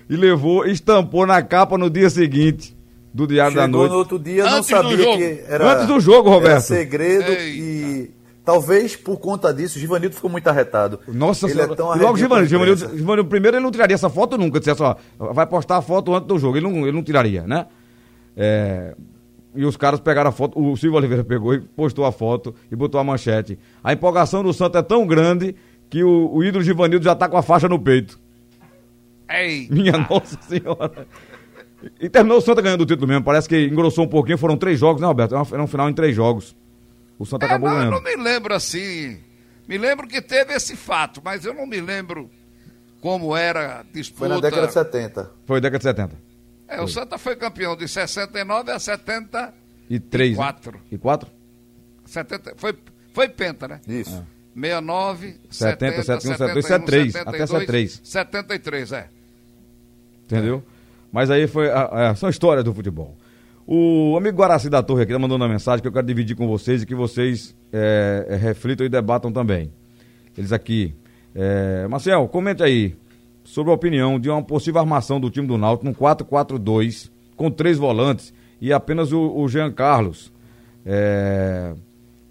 e 0.08 0.14
levou, 0.14 0.64
estampou 0.64 1.26
na 1.26 1.42
capa 1.42 1.76
no 1.76 1.90
dia 1.90 2.08
seguinte 2.08 2.76
do 3.12 3.26
Diário 3.26 3.56
da 3.56 3.62
Chegou 3.64 3.80
Noite. 3.80 3.92
no 3.92 3.98
outro 3.98 4.18
dia, 4.18 4.44
não 4.44 4.58
Antes 4.58 4.68
do 4.70 4.76
sabia 4.76 4.96
jogo. 4.96 5.16
que 5.16 5.42
era, 5.48 5.72
Antes 5.72 5.86
do 5.86 6.00
jogo, 6.00 6.28
Roberto. 6.30 6.50
era 6.52 6.60
segredo 6.60 7.30
Eita. 7.30 7.42
e 7.42 8.10
Talvez 8.48 8.96
por 8.96 9.18
conta 9.18 9.52
disso, 9.52 9.76
o 9.76 9.80
Givanildo 9.80 10.14
ficou 10.14 10.30
muito 10.30 10.48
arretado. 10.48 10.98
Nossa 11.06 11.44
ele 11.44 11.52
senhora. 11.52 11.72
é 11.74 11.76
tão 11.76 11.94
e 11.94 11.98
logo 11.98 12.16
Givanildo, 12.16 12.48
Givanildo. 12.48 12.96
Givanildo, 12.96 13.28
primeiro 13.28 13.58
ele 13.58 13.62
não 13.62 13.70
tiraria 13.70 13.94
essa 13.94 14.08
foto 14.08 14.38
nunca, 14.38 14.58
dissesse, 14.58 14.82
ó, 14.82 14.96
vai 15.18 15.46
postar 15.46 15.76
a 15.76 15.82
foto 15.82 16.14
antes 16.14 16.26
do 16.26 16.38
jogo. 16.38 16.56
Ele 16.56 16.66
não, 16.66 16.78
ele 16.86 16.92
não 16.92 17.02
tiraria, 17.02 17.42
né? 17.46 17.66
É, 18.34 18.94
e 19.54 19.66
os 19.66 19.76
caras 19.76 20.00
pegaram 20.00 20.30
a 20.30 20.32
foto, 20.32 20.58
o 20.58 20.74
Silvio 20.78 20.96
Oliveira 20.96 21.22
pegou 21.22 21.52
e 21.52 21.60
postou 21.60 22.06
a 22.06 22.10
foto 22.12 22.54
e 22.72 22.74
botou 22.74 22.98
a 22.98 23.04
manchete. 23.04 23.58
A 23.84 23.92
empolgação 23.92 24.42
do 24.42 24.50
Santos 24.54 24.78
é 24.80 24.82
tão 24.82 25.06
grande 25.06 25.54
que 25.90 26.02
o, 26.02 26.30
o 26.32 26.42
ídolo 26.42 26.64
Givanildo 26.64 27.04
já 27.04 27.14
tá 27.14 27.28
com 27.28 27.36
a 27.36 27.42
faixa 27.42 27.68
no 27.68 27.78
peito. 27.78 28.18
Ei, 29.30 29.68
Minha 29.70 30.06
nossa 30.08 30.38
senhora. 30.40 31.06
E 32.00 32.08
terminou 32.08 32.38
o 32.38 32.40
Santa 32.40 32.62
ganhando 32.62 32.80
o 32.80 32.86
título 32.86 33.06
mesmo. 33.06 33.24
Parece 33.24 33.46
que 33.46 33.66
engrossou 33.66 34.04
um 34.04 34.08
pouquinho. 34.08 34.38
Foram 34.38 34.56
três 34.56 34.78
jogos, 34.80 35.02
né, 35.02 35.06
Roberto? 35.06 35.34
Um- 35.36 35.42
Era 35.52 35.62
um 35.62 35.66
final 35.66 35.88
em 35.90 35.92
três 35.92 36.16
jogos. 36.16 36.56
O 37.18 37.26
Santa 37.26 37.46
é, 37.46 37.48
acabou 37.48 37.68
não, 37.68 37.76
eu 37.76 37.90
ganhando. 37.90 38.02
não 38.02 38.02
me 38.02 38.16
lembro 38.22 38.54
assim. 38.54 39.20
Me 39.66 39.76
lembro 39.76 40.06
que 40.06 40.22
teve 40.22 40.54
esse 40.54 40.76
fato, 40.76 41.20
mas 41.22 41.44
eu 41.44 41.52
não 41.52 41.66
me 41.66 41.80
lembro 41.80 42.30
como 43.00 43.36
era 43.36 43.80
a 43.80 43.82
disputa. 43.82 44.20
Foi 44.20 44.28
na 44.28 44.40
década 44.40 44.66
de 44.66 44.72
70. 44.72 45.30
Foi 45.46 45.60
década 45.60 45.78
de 45.78 45.84
70. 45.84 46.16
É, 46.68 46.80
o 46.80 46.88
Santa 46.88 47.18
foi 47.18 47.34
campeão 47.36 47.76
de 47.76 47.88
69 47.88 48.70
a 48.70 48.78
70. 48.78 49.54
E 49.90 49.98
três. 49.98 50.32
né? 50.32 50.36
quatro. 50.36 50.80
E 50.90 50.98
quatro? 50.98 51.30
70 52.04 52.54
foi, 52.56 52.74
foi 53.12 53.28
penta, 53.28 53.66
né? 53.66 53.80
Isso. 53.86 54.24
69, 54.54 55.36
70, 55.50 56.02
70, 56.02 56.02
71, 56.02 56.36
71, 56.36 56.62
73, 56.62 57.16
até 57.16 57.46
72, 57.46 57.92
73. 57.92 58.00
73, 58.02 58.92
é. 58.92 59.08
Entendeu? 60.24 60.64
Mas 61.12 61.30
aí 61.30 61.46
foi. 61.46 61.70
A, 61.70 62.10
a, 62.10 62.14
são 62.14 62.28
histórias 62.28 62.64
do 62.64 62.74
futebol. 62.74 63.16
O 63.70 64.16
amigo 64.16 64.38
Guaraci 64.38 64.70
da 64.70 64.82
Torre 64.82 65.02
aqui 65.02 65.12
tá 65.12 65.18
mandando 65.18 65.44
uma 65.44 65.52
mensagem 65.52 65.82
que 65.82 65.88
eu 65.88 65.92
quero 65.92 66.06
dividir 66.06 66.34
com 66.34 66.48
vocês 66.48 66.82
e 66.82 66.86
que 66.86 66.94
vocês 66.94 67.54
é, 67.70 68.24
é, 68.26 68.36
reflitam 68.36 68.86
e 68.86 68.88
debatam 68.88 69.30
também. 69.30 69.70
Eles 70.38 70.52
aqui. 70.52 70.94
É, 71.34 71.86
Marcel, 71.86 72.26
comente 72.28 72.62
aí 72.62 72.96
sobre 73.44 73.70
a 73.70 73.74
opinião 73.74 74.18
de 74.18 74.30
uma 74.30 74.42
possível 74.42 74.80
armação 74.80 75.20
do 75.20 75.28
time 75.28 75.46
do 75.46 75.58
Náutico 75.58 75.84
num 75.84 75.92
4-4-2 75.92 77.10
com 77.36 77.50
três 77.50 77.76
volantes 77.76 78.32
e 78.58 78.72
apenas 78.72 79.12
o, 79.12 79.36
o 79.36 79.46
Jean 79.50 79.70
Carlos. 79.70 80.32
é, 80.86 81.74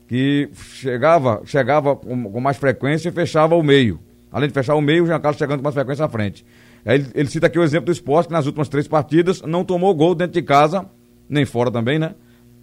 que 0.08 0.50
chegava, 0.56 1.43
chegava 1.45 1.95
com, 1.95 2.32
com 2.32 2.41
mais 2.41 2.58
frequência 2.58 3.10
e 3.10 3.12
fechava 3.12 3.56
o 3.56 3.62
meio. 3.62 4.00
Além 4.32 4.47
de 4.47 4.56
fechar 4.56 4.73
o 4.73 4.82
meio, 4.82 5.04
o 5.04 5.06
Jean 5.06 5.19
Carlos 5.19 5.38
chegando 5.38 5.60
com 5.60 5.65
mais 5.65 5.76
frequência 5.76 6.04
à 6.04 6.10
frente. 6.10 6.43
Ele, 6.84 7.06
ele 7.13 7.30
cita 7.30 7.45
aqui 7.45 7.60
o 7.60 7.63
exemplo 7.63 7.86
do 7.86 7.91
esporte, 7.91 8.28
que 8.28 8.34
nas 8.34 8.47
últimas 8.47 8.69
três 8.69 8.88
partidas 8.88 9.43
não 9.43 9.63
tomou 9.63 9.93
gol 9.93 10.15
dentro 10.15 10.34
de 10.34 10.41
casa, 10.41 10.89
nem 11.29 11.45
fora 11.45 11.69
também, 11.71 11.97
né? 11.99 12.15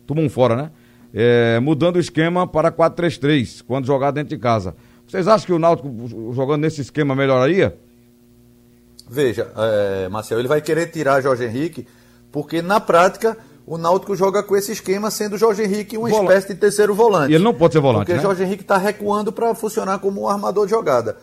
Tomou 0.07 0.24
um 0.24 0.29
fora, 0.29 0.57
né? 0.57 0.70
É, 1.12 1.61
mudando 1.61 1.96
o 1.96 2.00
esquema 2.00 2.46
para 2.46 2.72
4-3-3, 2.72 3.62
quando 3.66 3.87
jogar 3.87 4.11
dentro 4.11 4.31
de 4.37 4.38
casa. 4.42 4.74
Vocês 5.07 5.29
acham 5.29 5.46
que 5.46 5.53
o 5.53 5.59
Náutico 5.59 6.33
jogando 6.35 6.62
nesse 6.62 6.81
esquema 6.81 7.14
melhoraria? 7.14 7.77
Veja, 9.09 9.50
é, 9.57 10.09
Marcel, 10.09 10.38
ele 10.38 10.48
vai 10.48 10.61
querer 10.61 10.87
tirar 10.90 11.20
Jorge 11.20 11.44
Henrique, 11.44 11.87
porque 12.33 12.62
na 12.62 12.81
prática 12.81 13.37
o 13.66 13.77
Náutico 13.79 14.16
joga 14.16 14.42
com 14.42 14.57
esse 14.57 14.72
esquema, 14.72 15.11
sendo 15.11 15.37
Jorge 15.38 15.62
Henrique 15.62 15.96
uma 15.96 16.09
Vola- 16.09 16.24
espécie 16.24 16.48
de 16.55 16.61
terceiro 16.61 16.94
volante. 16.94 17.31
E 17.31 17.35
ele 17.35 17.44
não 17.44 17.55
pode 17.55 17.74
ser 17.74 17.81
volante, 17.81 18.07
Porque 18.07 18.14
né? 18.16 18.22
Jorge 18.22 18.42
Henrique 18.42 18.62
está 18.62 18.77
recuando 18.79 19.31
para 19.33 19.55
funcionar 19.55 19.98
como 19.98 20.22
um 20.22 20.29
armador 20.29 20.66
de 20.66 20.70
jogada. 20.70 21.16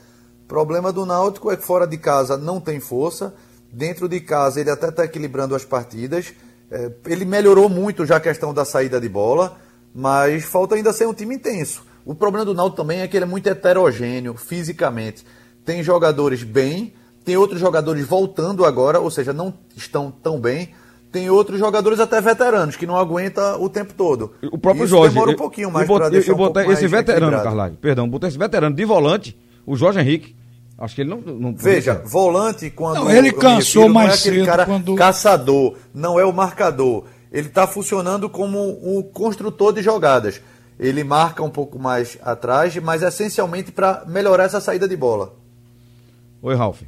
O 0.43 0.47
problema 0.47 0.91
do 0.91 1.05
Náutico 1.05 1.51
é 1.51 1.57
que 1.57 1.63
fora 1.63 1.87
de 1.87 1.97
casa 1.97 2.37
não 2.37 2.59
tem 2.59 2.79
força, 2.79 3.33
dentro 3.71 4.07
de 4.07 4.19
casa 4.19 4.59
ele 4.61 4.69
até 4.69 4.89
está 4.89 5.03
equilibrando 5.05 5.55
as 5.55 5.65
partidas. 5.65 6.33
É, 6.71 6.89
ele 7.07 7.25
melhorou 7.25 7.67
muito 7.67 8.05
já 8.05 8.15
a 8.15 8.19
questão 8.19 8.53
da 8.53 8.63
saída 8.63 8.99
de 8.99 9.09
bola, 9.09 9.57
mas 9.93 10.45
falta 10.45 10.75
ainda 10.75 10.93
ser 10.93 11.05
um 11.05 11.13
time 11.13 11.35
intenso. 11.35 11.83
O 12.05 12.15
problema 12.15 12.45
do 12.45 12.53
Náutico 12.53 12.77
também 12.77 13.01
é 13.01 13.07
que 13.07 13.17
ele 13.17 13.25
é 13.25 13.27
muito 13.27 13.47
heterogêneo 13.47 14.35
fisicamente. 14.35 15.25
Tem 15.65 15.83
jogadores 15.83 16.43
bem, 16.43 16.93
tem 17.25 17.37
outros 17.37 17.59
jogadores 17.59 18.05
voltando 18.05 18.65
agora, 18.65 18.99
ou 18.99 19.11
seja, 19.11 19.33
não 19.33 19.53
estão 19.75 20.09
tão 20.09 20.39
bem. 20.39 20.69
Tem 21.11 21.29
outros 21.29 21.59
jogadores 21.59 21.99
até 21.99 22.21
veteranos 22.21 22.77
que 22.77 22.87
não 22.87 22.95
aguenta 22.95 23.57
o 23.57 23.67
tempo 23.67 23.93
todo. 23.93 24.31
O 24.49 24.57
próprio 24.57 24.85
Isso 24.85 24.95
Jorge. 24.95 25.13
demora 25.13 25.31
um 25.31 25.35
pouquinho 25.35 25.69
mais 25.69 25.85
para 25.85 26.09
deixar 26.09 26.31
eu 26.31 26.35
um 26.35 26.37
pouco 26.37 26.71
esse 26.71 26.87
veterano. 26.87 27.43
Carlai, 27.43 27.73
perdão, 27.81 28.07
botei 28.07 28.29
esse 28.29 28.37
veterano 28.37 28.73
de 28.73 28.85
volante, 28.85 29.37
o 29.65 29.75
Jorge 29.75 29.99
Henrique. 29.99 30.35
Acho 30.81 30.95
que 30.95 31.01
ele 31.01 31.11
não. 31.11 31.21
não 31.21 31.53
Veja, 31.55 31.93
volante 31.93 32.71
quando. 32.71 32.95
Não, 33.03 33.11
ele 33.11 33.31
cansou 33.31 33.83
refiro, 33.83 33.87
não 33.87 33.93
mais 33.93 34.09
é 34.09 34.15
aquele 34.19 34.35
cedo 34.37 34.45
cara 34.47 34.65
quando- 34.65 34.95
caçador, 34.95 35.77
não 35.93 36.19
é 36.19 36.25
o 36.25 36.33
marcador. 36.33 37.05
Ele 37.31 37.47
está 37.47 37.67
funcionando 37.67 38.27
como 38.27 38.57
um 38.81 39.03
construtor 39.03 39.73
de 39.73 39.83
jogadas. 39.83 40.41
Ele 40.79 41.03
marca 41.03 41.43
um 41.43 41.51
pouco 41.51 41.77
mais 41.77 42.17
atrás, 42.23 42.75
mas 42.77 43.03
essencialmente 43.03 43.71
para 43.71 44.03
melhorar 44.07 44.45
essa 44.45 44.59
saída 44.59 44.87
de 44.87 44.97
bola. 44.97 45.35
Oi, 46.41 46.55
Ralf. 46.55 46.81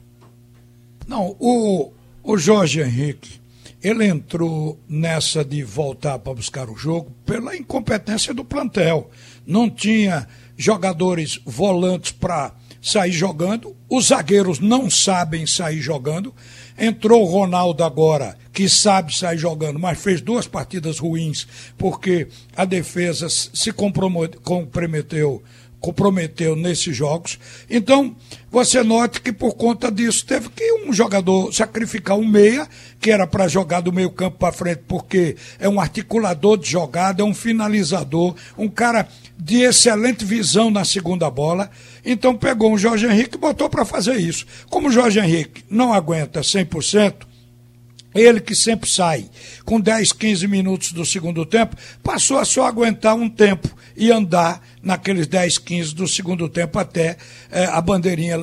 Não, 1.08 1.36
o, 1.40 1.92
o 2.24 2.36
Jorge 2.36 2.82
Henrique, 2.82 3.40
ele 3.84 4.06
entrou 4.08 4.80
nessa 4.90 5.46
de 5.46 5.64
voltar 5.64 6.18
para 6.18 6.34
buscar 6.34 6.68
o 6.68 6.76
jogo 6.76 7.12
pela 7.26 7.56
incompetência 7.56 8.34
do 8.34 8.44
plantel. 8.44 9.12
Não 9.46 9.70
tinha 9.70 10.28
jogadores 10.58 11.40
volantes 11.46 12.12
para 12.12 12.52
sair 12.84 13.14
jogando, 13.14 13.74
os 13.90 14.08
zagueiros 14.08 14.60
não 14.60 14.90
sabem 14.90 15.48
sair 15.48 15.80
jogando. 15.80 16.36
Entrou 16.78 17.24
o 17.24 17.32
Ronaldo 17.32 17.82
agora, 17.82 18.38
que 18.52 18.68
sabe 18.68 19.16
sair 19.16 19.38
jogando, 19.38 19.80
mas 19.80 20.02
fez 20.02 20.20
duas 20.20 20.46
partidas 20.46 21.00
ruins, 21.00 21.48
porque 21.78 22.28
a 22.56 22.66
defesa 22.66 23.30
se 23.30 23.72
comprometeu 23.72 25.42
comprometeu 25.84 26.56
nesses 26.56 26.96
jogos. 26.96 27.38
Então, 27.70 28.16
você 28.50 28.82
note 28.82 29.20
que 29.20 29.34
por 29.34 29.56
conta 29.56 29.92
disso 29.92 30.26
teve 30.26 30.48
que 30.48 30.72
um 30.86 30.94
jogador 30.94 31.54
sacrificar 31.54 32.18
um 32.18 32.26
meia, 32.26 32.66
que 33.02 33.12
era 33.12 33.28
para 33.28 33.50
jogar 33.50 33.82
do 33.82 33.92
meio 33.92 34.10
campo 34.10 34.38
para 34.38 34.54
frente, 34.54 34.84
porque 34.88 35.36
é 35.60 35.68
um 35.68 35.82
articulador 35.82 36.58
de 36.58 36.70
jogada, 36.70 37.22
é 37.22 37.26
um 37.26 37.34
finalizador, 37.34 38.34
um 38.58 38.70
cara 38.70 39.10
de 39.38 39.58
excelente 39.58 40.24
visão 40.24 40.72
na 40.72 40.86
segunda 40.86 41.30
bola. 41.30 41.70
Então 42.06 42.36
pegou 42.36 42.72
um 42.72 42.78
Jorge 42.78 43.06
Henrique 43.06 43.36
e 43.36 43.40
botou 43.40 43.70
para 43.70 43.86
fazer 43.86 44.16
isso. 44.16 44.46
Como 44.70 44.88
o 44.88 44.92
Jorge 44.92 45.20
Henrique 45.20 45.64
não 45.70 45.94
aguenta 45.94 46.42
100%, 46.42 47.14
ele 48.14 48.40
que 48.40 48.56
sempre 48.56 48.90
sai 48.90 49.30
com 49.66 49.80
10, 49.80 50.12
15 50.14 50.48
minutos 50.48 50.92
do 50.92 51.06
segundo 51.06 51.46
tempo, 51.46 51.76
passou 52.04 52.38
a 52.38 52.46
só 52.46 52.66
aguentar 52.68 53.16
um 53.16 53.30
tempo 53.30 53.70
e 53.96 54.12
andar 54.12 54.62
naqueles 54.82 55.28
10, 55.28 55.58
15 55.60 55.96
do 55.96 56.08
segundo 56.08 56.50
tempo 56.50 56.78
até 56.80 57.16
eh, 57.52 57.66
a 57.66 57.80
bandeirinha, 57.80 58.38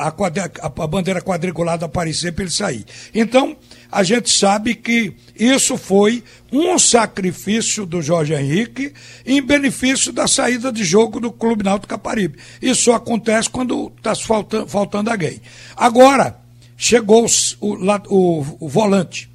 a, 0.00 0.10
quadra- 0.10 0.50
a 0.60 0.68
bandeira 0.86 1.20
quadriculada 1.20 1.84
aparecer 1.86 2.32
para 2.32 2.44
ele 2.44 2.50
sair. 2.52 2.84
Então, 3.14 3.56
a 3.92 4.02
gente 4.02 4.30
sabe 4.30 4.74
que 4.74 5.12
isso 5.38 5.76
foi 5.76 6.24
um 6.50 6.78
sacrifício 6.78 7.84
do 7.86 8.00
Jorge 8.00 8.34
Henrique 8.34 8.92
em 9.26 9.42
benefício 9.42 10.12
da 10.12 10.26
saída 10.26 10.72
de 10.72 10.82
jogo 10.84 11.20
do 11.20 11.30
Clube 11.30 11.62
Náutico 11.64 11.88
Caparibe. 11.88 12.38
Isso 12.62 12.92
acontece 12.92 13.48
quando 13.50 13.92
está 13.96 14.14
faltando, 14.14 14.66
faltando 14.66 15.10
alguém. 15.10 15.40
Agora, 15.76 16.38
chegou 16.82 17.26
o, 17.60 17.74
o- 18.08 18.56
o 18.60 18.68
volante, 18.68 19.28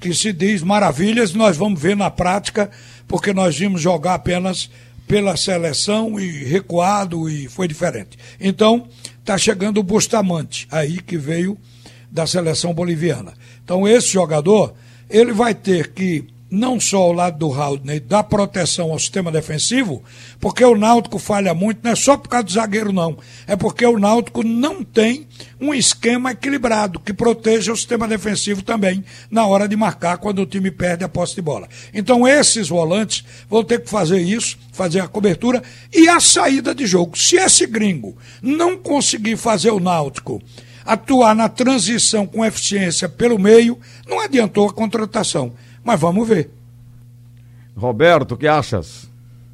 que 0.00 0.14
se 0.14 0.32
diz 0.32 0.62
maravilhas, 0.62 1.34
nós 1.34 1.56
vamos 1.56 1.80
ver 1.82 1.96
na 1.96 2.08
prática, 2.10 2.70
porque 3.08 3.32
nós 3.32 3.58
vimos 3.58 3.80
jogar 3.82 4.14
apenas 4.14 4.70
pela 5.08 5.36
seleção 5.36 6.18
e 6.18 6.44
recuado 6.44 7.28
e 7.28 7.48
foi 7.48 7.66
diferente. 7.66 8.16
Então, 8.40 8.86
está 9.18 9.36
chegando 9.36 9.78
o 9.78 9.82
Bustamante, 9.82 10.68
aí 10.70 11.02
que 11.02 11.18
veio 11.18 11.58
da 12.10 12.24
seleção 12.24 12.72
boliviana. 12.72 13.34
Então, 13.64 13.86
esse 13.86 14.08
jogador, 14.12 14.72
ele 15.10 15.32
vai 15.32 15.54
ter 15.54 15.92
que 15.92 16.24
não 16.52 16.78
só 16.78 16.98
ao 16.98 17.12
lado 17.14 17.38
do 17.38 17.50
Haldney, 17.50 17.98
dar 17.98 18.24
proteção 18.24 18.92
ao 18.92 18.98
sistema 18.98 19.32
defensivo, 19.32 20.04
porque 20.38 20.62
o 20.62 20.76
Náutico 20.76 21.18
falha 21.18 21.54
muito, 21.54 21.80
não 21.82 21.92
é 21.92 21.96
só 21.96 22.14
por 22.14 22.28
causa 22.28 22.44
do 22.44 22.52
zagueiro, 22.52 22.92
não. 22.92 23.16
É 23.46 23.56
porque 23.56 23.86
o 23.86 23.98
Náutico 23.98 24.42
não 24.44 24.84
tem 24.84 25.26
um 25.58 25.72
esquema 25.72 26.32
equilibrado 26.32 27.00
que 27.00 27.14
proteja 27.14 27.72
o 27.72 27.76
sistema 27.76 28.06
defensivo 28.06 28.62
também 28.62 29.02
na 29.30 29.46
hora 29.46 29.66
de 29.66 29.74
marcar 29.76 30.18
quando 30.18 30.42
o 30.42 30.46
time 30.46 30.70
perde 30.70 31.02
a 31.02 31.08
posse 31.08 31.34
de 31.34 31.40
bola. 31.40 31.66
Então, 31.94 32.28
esses 32.28 32.68
volantes 32.68 33.24
vão 33.48 33.64
ter 33.64 33.80
que 33.80 33.88
fazer 33.88 34.20
isso, 34.20 34.58
fazer 34.72 35.00
a 35.00 35.08
cobertura 35.08 35.62
e 35.90 36.06
a 36.06 36.20
saída 36.20 36.74
de 36.74 36.84
jogo. 36.84 37.16
Se 37.16 37.36
esse 37.36 37.66
gringo 37.66 38.14
não 38.42 38.76
conseguir 38.76 39.38
fazer 39.38 39.70
o 39.70 39.80
Náutico 39.80 40.42
atuar 40.84 41.34
na 41.34 41.48
transição 41.48 42.26
com 42.26 42.44
eficiência 42.44 43.08
pelo 43.08 43.38
meio, 43.38 43.78
não 44.06 44.20
adiantou 44.20 44.68
a 44.68 44.72
contratação. 44.72 45.54
Mas 45.84 46.00
vamos 46.00 46.28
ver. 46.28 46.50
Roberto, 47.76 48.32
o 48.32 48.36
que 48.36 48.46
achas? 48.46 49.10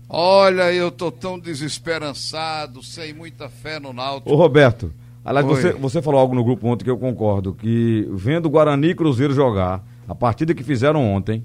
Olha, 0.09 0.73
eu 0.73 0.91
tô 0.91 1.11
tão 1.11 1.39
desesperançado, 1.39 2.83
sem 2.83 3.13
muita 3.13 3.49
fé 3.49 3.79
no 3.79 3.93
Náutico. 3.93 4.33
Ô, 4.33 4.37
Roberto, 4.37 4.93
aliás, 5.25 5.47
Oi. 5.47 5.55
você, 5.55 5.73
você 5.73 6.03
falou 6.03 6.21
algo 6.21 6.35
no 6.35 6.43
grupo 6.43 6.67
ontem 6.67 6.85
que 6.85 6.91
eu 6.91 6.99
concordo, 6.99 7.53
que 7.55 8.09
vendo 8.13 8.47
o 8.47 8.51
Guarani 8.51 8.89
e 8.89 8.95
Cruzeiro 8.95 9.35
jogar, 9.35 9.85
a 10.09 10.15
partida 10.15 10.55
que 10.55 10.63
fizeram 10.63 11.05
ontem, 11.05 11.45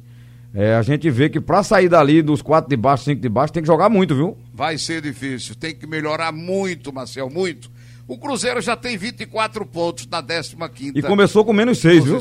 é, 0.54 0.76
a 0.76 0.82
gente 0.82 1.10
vê 1.10 1.30
que 1.30 1.42
pra 1.42 1.62
sair 1.64 1.90
dali 1.90 2.22
dos 2.22 2.42
quatro 2.42 2.70
de 2.70 2.78
baixo, 2.78 3.04
cinco 3.04 3.22
de 3.22 3.28
baixo, 3.28 3.52
tem 3.52 3.64
que 3.64 3.68
jogar 3.68 3.90
muito, 3.90 4.16
viu? 4.16 4.38
Vai 4.54 4.78
ser 4.78 5.02
difícil, 5.02 5.56
tem 5.56 5.76
que 5.76 5.86
melhorar 5.86 6.32
muito, 6.32 6.94
Marcel, 6.94 7.30
muito. 7.30 7.70
O 8.08 8.18
Cruzeiro 8.18 8.62
já 8.62 8.78
tem 8.78 8.96
24 8.96 9.66
pontos 9.66 10.08
na 10.08 10.22
15 10.22 10.94
E 10.96 11.02
começou 11.02 11.44
com 11.44 11.54
menos 11.54 11.80
seis, 11.80 12.04
viu? 12.04 12.20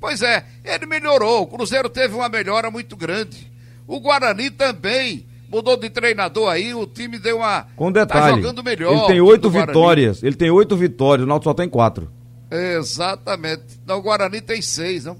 Pois 0.00 0.22
é, 0.22 0.44
ele 0.64 0.86
melhorou. 0.86 1.42
O 1.42 1.46
Cruzeiro 1.46 1.88
teve 1.88 2.14
uma 2.14 2.28
melhora 2.28 2.70
muito 2.70 2.96
grande. 2.96 3.50
O 3.86 4.00
Guarani 4.00 4.50
também 4.50 5.26
mudou 5.48 5.76
de 5.76 5.90
treinador 5.90 6.48
aí, 6.48 6.72
o 6.72 6.86
time 6.86 7.18
deu 7.18 7.38
uma. 7.38 7.66
Com 7.76 7.92
Tá 7.92 8.00
detalhe, 8.04 8.36
jogando 8.40 8.62
melhor. 8.64 8.92
ele 8.96 9.06
tem 9.06 9.20
o 9.20 9.26
oito 9.26 9.50
vitórias, 9.50 10.22
ele 10.22 10.36
tem 10.36 10.50
oito 10.50 10.76
vitórias, 10.76 11.24
o 11.24 11.28
Náutico 11.28 11.50
só 11.50 11.54
tem 11.54 11.68
quatro. 11.68 12.08
Exatamente. 12.50 13.62
Não, 13.86 13.98
o 13.98 14.02
Guarani 14.02 14.40
tem 14.40 14.62
seis, 14.62 15.04
não? 15.04 15.16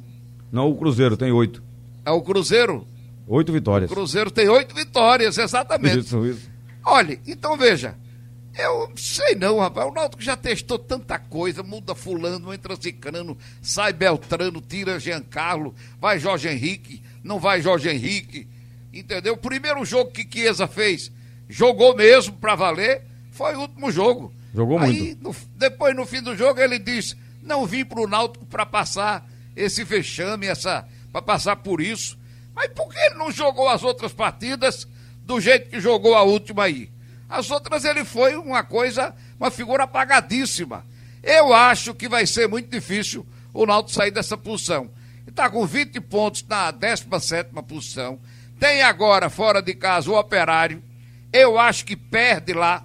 Não, 0.51 0.69
o 0.71 0.77
Cruzeiro 0.77 1.16
tem 1.16 1.31
oito. 1.33 1.62
É 2.05 2.11
o 2.11 2.23
Cruzeiro? 2.23 2.87
Oito 3.27 3.51
O 3.51 3.53
vitórias. 3.53 3.90
Cruzeiro 3.90 4.31
tem 4.31 4.49
oito 4.49 4.75
vitórias, 4.75 5.37
exatamente. 5.38 5.99
Isso, 6.01 6.25
isso. 6.27 6.51
Olha, 6.85 7.19
então 7.27 7.57
veja, 7.57 7.95
eu 8.62 8.92
sei 8.96 9.35
não, 9.35 9.59
rapaz, 9.59 9.88
o 9.88 9.92
Náutico 9.92 10.23
já 10.23 10.37
testou 10.37 10.79
tanta 10.79 11.18
coisa, 11.18 11.62
muda 11.62 11.94
fulano, 11.94 12.53
entra 12.55 12.77
cicrano, 12.81 13.37
sai 13.62 13.92
Beltrano, 13.92 14.61
tira 14.61 14.99
Giancarlo, 15.01 15.75
vai 16.01 16.18
Jorge 16.18 16.49
Henrique, 16.49 17.03
não 17.23 17.38
vai 17.38 17.61
Jorge 17.61 17.88
Henrique, 17.88 18.46
entendeu? 18.92 19.35
O 19.35 19.38
primeiro 19.38 19.85
jogo 19.85 20.11
que 20.11 20.27
Chiesa 20.31 20.66
fez, 20.66 21.11
jogou 21.49 21.96
mesmo 21.96 22.35
pra 22.37 22.55
valer, 22.55 23.03
foi 23.33 23.55
o 23.57 23.61
último 23.61 23.90
jogo. 23.90 24.33
Jogou 24.55 24.79
Aí, 24.79 25.16
no- 25.20 25.35
depois 25.57 25.94
no 25.94 26.05
fim 26.07 26.23
do 26.23 26.37
jogo 26.37 26.61
ele 26.61 26.79
diz, 26.79 27.16
não 27.42 27.66
vim 27.66 27.85
pro 27.85 28.07
Náutico 28.09 28.44
pra 28.46 28.66
passar 28.66 29.29
esse 29.57 29.85
vexame, 29.85 30.46
essa, 30.46 30.87
para 31.12 31.23
passar 31.23 31.57
por 31.57 31.81
isso. 31.81 32.18
Mas 32.55 32.68
por 32.73 32.88
que 32.92 32.99
ele 32.99 33.14
não 33.14 33.31
jogou 33.31 33.68
as 33.68 33.83
outras 33.85 34.12
partidas 34.12 34.87
do 35.25 35.40
jeito 35.40 35.70
que 35.70 35.81
jogou 35.81 36.14
a 36.14 36.23
última 36.23 36.64
aí? 36.64 36.90
As 37.31 37.51
outras 37.51 37.85
ele 37.85 38.05
foi 38.05 38.35
uma 38.37 38.64
coisa, 38.64 39.14
uma 39.38 39.51
figura 39.51 39.85
apagadíssima. 39.85 40.85
Eu 41.23 41.55
acho 41.55 41.95
que 41.95 42.09
vai 42.09 42.27
ser 42.27 42.49
muito 42.49 42.69
difícil 42.69 43.25
o 43.55 43.64
Náutico 43.64 43.95
sair 43.95 44.11
dessa 44.11 44.37
posição. 44.37 44.90
Está 45.29 45.49
com 45.49 45.64
20 45.64 46.01
pontos 46.01 46.45
na 46.49 46.73
17ª 46.73 47.62
posição. 47.62 48.19
Tem 48.59 48.83
agora 48.83 49.31
fora 49.31 49.62
de 49.62 49.75
casa 49.75 50.11
o 50.11 50.19
Operário. 50.19 50.83
Eu 51.33 51.57
acho 51.59 51.85
que 51.85 51.95
perde 51.95 52.53
lá. 52.53 52.83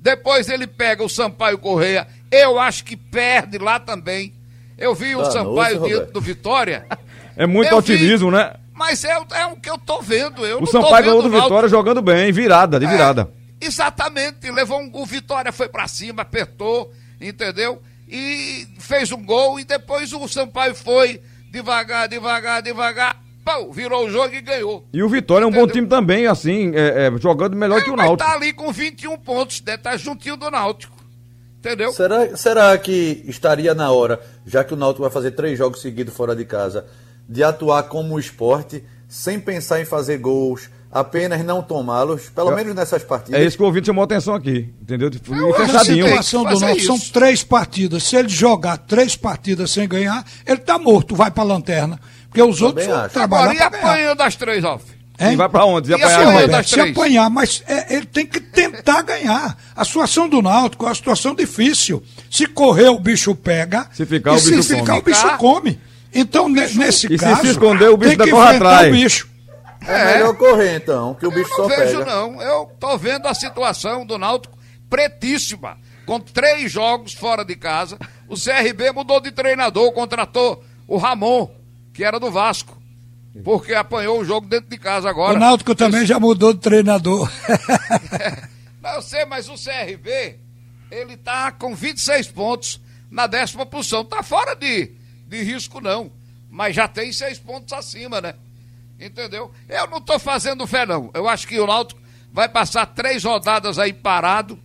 Depois 0.00 0.48
ele 0.48 0.66
pega 0.66 1.02
o 1.02 1.08
Sampaio 1.08 1.58
Correia. 1.58 2.06
Eu 2.30 2.60
acho 2.60 2.84
que 2.84 2.96
perde 2.96 3.58
lá 3.58 3.80
também. 3.80 4.32
Eu 4.78 4.94
vi 4.94 5.14
o 5.14 5.18
Danoso, 5.18 5.32
Sampaio 5.32 5.82
diante 5.82 6.12
do 6.12 6.20
Vitória. 6.20 6.86
É 7.36 7.48
muito 7.48 7.66
Eu 7.72 7.80
vi. 7.80 7.92
otimismo, 7.94 8.30
né? 8.30 8.54
Mas 8.72 9.02
é, 9.02 9.10
é 9.10 9.46
o 9.46 9.56
que 9.56 9.68
eu 9.68 9.76
tô 9.76 10.00
vendo. 10.00 10.46
Eu 10.46 10.58
O 10.58 10.60
não 10.60 10.66
tô 10.66 10.70
Sampaio 10.70 11.04
ganhou 11.06 11.20
do. 11.20 11.28
Vitória 11.28 11.68
jogando 11.68 12.00
bem, 12.00 12.30
virada, 12.30 12.78
de 12.78 12.86
virada. 12.86 13.22
É, 13.22 13.43
exatamente. 13.64 14.50
Levou 14.50 14.80
um, 14.80 14.90
o 14.92 15.06
Vitória 15.06 15.52
foi 15.52 15.68
pra 15.68 15.86
cima, 15.88 16.22
apertou, 16.22 16.92
entendeu? 17.20 17.80
E 18.08 18.66
fez 18.78 19.10
um 19.12 19.22
gol 19.24 19.58
e 19.58 19.64
depois 19.64 20.12
o 20.12 20.26
Sampaio 20.28 20.74
foi 20.74 21.20
devagar, 21.50 22.08
devagar, 22.08 22.62
devagar. 22.62 23.22
Pô, 23.44 23.70
virou 23.72 24.06
o 24.06 24.10
jogo 24.10 24.34
e 24.34 24.40
ganhou. 24.40 24.86
E 24.92 25.02
o 25.02 25.08
Vitória 25.08 25.44
é 25.44 25.46
um 25.46 25.50
bom 25.50 25.58
Entendeu? 25.64 25.74
time 25.74 25.86
também, 25.86 26.26
assim, 26.26 26.72
é, 26.74 27.06
é, 27.08 27.18
jogando 27.18 27.54
melhor 27.54 27.82
que 27.82 27.90
o 27.90 27.96
Náutico. 27.96 28.16
tá 28.16 28.34
ali 28.34 28.52
com 28.54 28.72
21 28.72 29.18
pontos, 29.18 29.60
deve 29.60 29.78
estar 29.78 29.96
juntinho 29.98 30.36
do 30.36 30.50
Náutico. 30.50 30.94
Entendeu? 31.58 31.92
Será, 31.92 32.36
será 32.36 32.78
que 32.78 33.22
estaria 33.26 33.74
na 33.74 33.90
hora, 33.90 34.20
já 34.46 34.64
que 34.64 34.72
o 34.72 34.76
Náutico 34.76 35.02
vai 35.02 35.10
fazer 35.10 35.32
três 35.32 35.58
jogos 35.58 35.80
seguidos 35.82 36.14
fora 36.14 36.34
de 36.34 36.44
casa, 36.44 36.86
de 37.28 37.42
atuar 37.42 37.84
como 37.84 38.18
esporte, 38.18 38.84
sem 39.08 39.38
pensar 39.40 39.80
em 39.80 39.84
fazer 39.84 40.18
gols, 40.18 40.68
apenas 40.94 41.44
não 41.44 41.60
tomá-los, 41.60 42.30
pelo 42.30 42.52
É- 42.52 42.54
menos 42.54 42.74
nessas 42.74 43.02
partidas? 43.02 43.40
É 43.40 43.44
isso 43.44 43.56
que 43.56 43.62
o 43.62 43.66
ouvinte 43.66 43.86
chamou 43.88 44.02
a 44.02 44.04
atenção 44.04 44.34
aqui, 44.34 44.72
entendeu? 44.80 45.10
E 45.10 45.32
Eu 45.36 45.48
Na 45.48 45.54
fechadinho. 45.66 46.04
que 46.04 46.10
situação 46.10 46.44
do 46.44 46.60
Náutico 46.60 46.86
são 46.86 46.98
três 47.12 47.42
partidas. 47.42 48.04
Se 48.04 48.14
ele 48.16 48.28
jogar 48.28 48.76
três 48.78 49.16
partidas 49.16 49.72
sem 49.72 49.88
ganhar, 49.88 50.24
ele 50.46 50.58
tá 50.58 50.78
morto, 50.78 51.16
vai 51.16 51.30
pra 51.30 51.42
lanterna. 51.42 51.98
Porque 52.28 52.40
os 52.42 52.62
outros 52.62 52.86
Agora, 53.16 53.52
e 53.54 53.58
apanhando 53.60 54.16
das 54.18 54.36
três, 54.36 54.64
Alf? 54.64 54.82
E 55.20 55.36
vai 55.36 55.48
pra 55.48 55.64
onde? 55.64 55.86
Se 55.86 55.92
E 55.92 55.94
apanhar, 55.94 56.24
das 56.24 56.42
Roberto, 56.42 56.68
se 56.68 56.80
apanhar, 56.80 57.30
mas 57.30 57.62
é, 57.68 57.94
ele 57.96 58.06
tem 58.06 58.26
que 58.26 58.40
tentar 58.40 59.02
ganhar. 59.02 59.56
A 59.76 59.84
situação 59.84 60.28
do 60.28 60.42
Náutico 60.42 60.84
é 60.84 60.88
uma 60.88 60.94
situação 60.94 61.34
difícil. 61.34 62.02
Se 62.30 62.46
correr, 62.48 62.88
o 62.88 62.98
bicho 62.98 63.32
pega. 63.34 63.86
Se 63.92 64.04
ficar, 64.04 64.32
e 64.34 64.38
o 64.38 64.42
bicho 64.42 64.62
se 64.64 64.74
ficar, 64.76 64.86
come. 64.86 64.98
o 64.98 65.02
bicho 65.02 65.38
come. 65.38 65.80
Então, 66.12 66.48
ne- 66.48 66.66
nesse 66.74 67.06
E 67.06 67.16
se 67.18 67.24
caso. 67.24 67.40
se 67.42 67.48
esconder, 67.50 67.88
o 67.90 67.96
bicho 67.96 68.16
tem 68.16 68.26
que 68.26 68.32
enfrentar 68.34 68.54
atrás. 68.56 68.88
o 68.88 68.92
bicho. 68.92 69.28
É 69.86 70.14
melhor 70.14 70.36
correr 70.36 70.76
então, 70.76 71.14
que 71.14 71.26
o 71.26 71.30
bicho 71.30 71.52
eu 71.52 71.58
não 71.58 71.68
só 71.68 71.76
vejo, 71.76 71.98
pega. 71.98 72.10
não. 72.10 72.42
Eu 72.42 72.70
tô 72.78 72.96
vendo 72.96 73.26
a 73.26 73.34
situação 73.34 74.06
do 74.06 74.18
Náutico 74.18 74.58
pretíssima. 74.88 75.76
Com 76.06 76.20
três 76.20 76.70
jogos 76.70 77.14
fora 77.14 77.44
de 77.44 77.56
casa. 77.56 77.98
O 78.28 78.34
CRB 78.34 78.92
mudou 78.92 79.20
de 79.20 79.32
treinador, 79.32 79.90
contratou 79.92 80.62
o 80.86 80.96
Ramon, 80.96 81.50
que 81.92 82.04
era 82.04 82.20
do 82.20 82.30
Vasco. 82.30 82.76
Porque 83.42 83.74
apanhou 83.74 84.20
o 84.20 84.24
jogo 84.24 84.46
dentro 84.46 84.70
de 84.70 84.78
casa 84.78 85.08
agora. 85.08 85.34
O 85.34 85.40
Náutico 85.40 85.74
também 85.74 86.06
já 86.06 86.20
mudou 86.20 86.52
de 86.52 86.60
treinador. 86.60 87.30
Não, 88.80 88.90
eu 88.96 89.02
sei, 89.02 89.24
mas 89.24 89.48
o 89.48 89.54
CRB, 89.54 90.38
ele 90.90 91.16
tá 91.16 91.50
com 91.50 91.74
26 91.74 92.28
pontos 92.28 92.80
na 93.10 93.26
décima 93.26 93.64
posição. 93.64 94.04
Tá 94.04 94.22
fora 94.22 94.54
de, 94.54 94.92
de 95.26 95.42
risco, 95.42 95.80
não. 95.80 96.12
Mas 96.50 96.76
já 96.76 96.86
tem 96.86 97.10
seis 97.10 97.38
pontos 97.38 97.72
acima, 97.72 98.20
né? 98.20 98.34
Entendeu? 99.04 99.52
Eu 99.68 99.86
não 99.88 100.00
tô 100.00 100.18
fazendo 100.18 100.66
fé, 100.66 100.86
não. 100.86 101.10
Eu 101.12 101.28
acho 101.28 101.46
que 101.46 101.60
o 101.60 101.66
Náutico 101.66 102.00
vai 102.32 102.48
passar 102.48 102.86
três 102.86 103.22
rodadas 103.22 103.78
aí 103.78 103.92
parado. 103.92 104.58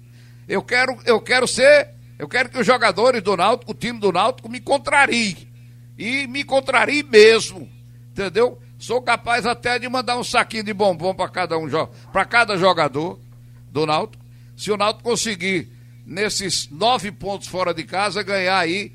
Eu 0.48 0.64
quero, 0.64 0.98
eu 1.06 1.20
quero 1.20 1.46
ser. 1.46 1.90
Eu 2.18 2.28
quero 2.28 2.48
que 2.48 2.58
os 2.58 2.66
jogadores 2.66 3.22
do 3.22 3.36
Náutico, 3.36 3.72
o 3.72 3.76
time 3.76 4.00
do 4.00 4.14
Náutico, 4.14 4.48
me 4.48 4.62
contrariem. 4.62 5.46
E 5.98 6.26
me 6.28 6.46
contrariem 6.46 7.04
mesmo. 7.04 7.70
Entendeu? 8.12 8.58
Sou 8.78 9.02
capaz 9.02 9.46
até 9.46 9.78
de 9.78 9.90
mandar 9.90 10.18
um 10.18 10.24
saquinho 10.24 10.64
de 10.64 10.74
bombom 10.74 11.14
para 11.14 11.28
cada 11.28 11.58
um 11.58 11.68
para 12.14 12.24
cada 12.24 12.56
jogador 12.56 13.20
do 13.70 13.86
Náutico. 13.86 14.24
Se 14.56 14.72
o 14.72 14.78
Náutico 14.78 15.04
conseguir, 15.04 15.70
nesses 16.06 16.70
nove 16.70 17.12
pontos 17.12 17.50
fora 17.50 17.74
de 17.74 17.84
casa, 17.84 18.24
ganhar 18.24 18.58
aí, 18.58 18.94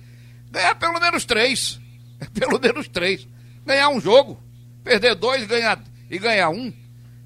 ganhar 0.51 0.75
pelo 0.77 0.99
menos 0.99 1.27
três. 1.27 1.79
Pelo 2.33 2.59
menos 2.59 2.89
três. 2.89 3.27
Ganhar 3.67 3.91
um 3.91 4.01
jogo. 4.01 4.41
Perder 4.85 5.15
dois 5.15 5.47
ganhar, 5.47 5.83
e 6.11 6.19
ganhar 6.19 6.51
um. 6.51 6.73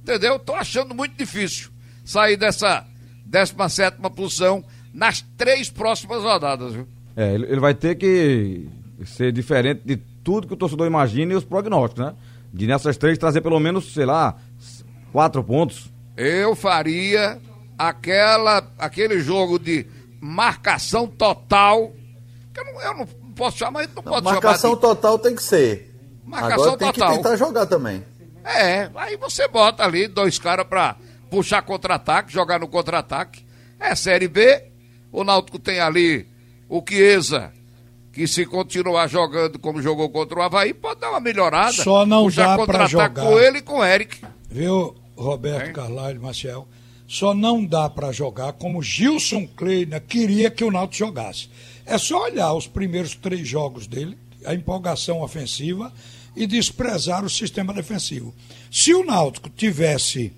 Entendeu? 0.03 0.39
Tô 0.39 0.55
achando 0.55 0.95
muito 0.95 1.17
difícil 1.17 1.71
sair 2.05 2.37
dessa 2.37 2.87
17 3.27 3.99
posição 4.17 4.65
nas 4.95 5.21
três 5.37 5.69
próximas 5.69 6.23
rodadas, 6.23 6.73
viu? 6.73 6.89
É, 7.15 7.35
ele, 7.35 7.47
ele 7.47 7.61
vai 7.61 7.75
ter 7.75 7.97
que 7.97 8.67
ser 9.05 9.33
diferente 9.33 9.83
de 9.85 9.97
tudo 10.25 10.47
que 10.47 10.55
o 10.55 10.57
torcedor 10.57 10.87
imagina 10.87 11.33
e 11.33 11.37
os 11.37 11.45
prognósticos, 11.45 12.07
né? 12.07 12.15
De 12.53 12.67
nessas 12.67 12.97
três 12.97 13.19
trazer 13.19 13.41
pelo 13.41 13.61
menos, 13.61 13.93
sei 13.93 14.07
lá, 14.07 14.37
quatro 15.13 15.43
pontos. 15.45 15.91
Eu 16.17 16.57
faria 16.57 17.39
aquela, 17.77 18.67
aquele 18.79 19.21
jogo 19.21 19.59
de 19.59 19.87
marcação 20.21 21.07
total. 21.07 21.93
Que 22.55 22.61
eu, 22.61 22.65
não, 22.65 22.83
eu 22.83 22.95
não 22.99 23.07
posso 23.35 23.59
chamar, 23.59 23.87
não, 23.95 24.03
pode 24.03 24.25
Marcação 24.25 24.71
chamar 24.71 24.75
de, 24.75 24.81
total 24.81 25.19
tem 25.19 25.35
que 25.35 25.43
ser. 25.43 25.88
Marcação 26.29 26.65
Agora 26.65 26.77
tem 26.79 26.93
total. 26.93 27.11
que 27.11 27.17
tentar 27.17 27.37
jogar 27.37 27.67
também. 27.67 28.05
É, 28.45 28.91
aí 28.95 29.17
você 29.17 29.49
bota 29.49 29.83
ali 29.83 30.07
dois 30.07 30.39
caras 30.39 30.67
pra 30.67 30.97
puxar 31.31 31.63
contra-ataque, 31.63 32.33
jogar 32.33 32.61
no 32.61 32.69
contra-ataque. 32.69 33.45
É 33.81 33.95
Série 33.95 34.29
B. 34.29 34.65
O 35.11 35.25
Náutico 35.25 35.59
tem 35.59 35.81
ali 35.81 36.27
o 36.69 36.83
Chiesa, 36.87 37.51
que 38.13 38.27
se 38.27 38.45
continuar 38.45 39.07
jogando 39.09 39.59
como 39.59 39.81
jogou 39.81 40.11
contra 40.11 40.39
o 40.39 40.43
Havaí, 40.43 40.75
pode 40.75 41.01
dar 41.01 41.11
uma 41.11 41.21
melhorada. 41.21 41.73
Só 41.73 42.05
não 42.05 42.25
puxar 42.25 42.43
dá 42.49 42.57
pra 42.57 42.67
contra-ataque 42.67 42.91
jogar. 42.91 43.23
com 43.23 43.39
ele 43.39 43.59
e 43.59 43.63
com 43.63 43.79
o 43.79 43.85
Eric. 43.85 44.21
Viu, 44.51 44.95
Roberto 45.17 45.73
Carvalho, 45.73 46.21
Marcel? 46.21 46.69
Só 47.07 47.33
não 47.33 47.65
dá 47.65 47.89
para 47.89 48.13
jogar 48.13 48.53
como 48.53 48.83
Gilson 48.83 49.47
Kleina 49.57 49.99
queria 49.99 50.51
que 50.51 50.63
o 50.63 50.71
Náutico 50.71 51.07
jogasse. 51.07 51.49
É 51.87 51.97
só 51.97 52.25
olhar 52.25 52.53
os 52.53 52.67
primeiros 52.67 53.15
três 53.15 53.49
jogos 53.49 53.87
dele, 53.87 54.19
a 54.45 54.53
empolgação 54.55 55.23
ofensiva 55.23 55.91
e 56.37 56.47
desprezar 56.47 57.25
o 57.25 57.31
sistema 57.31 57.73
defensivo. 57.73 58.35
Se 58.71 58.95
o 58.95 59.05
Náutico 59.05 59.49
tivesse 59.51 60.33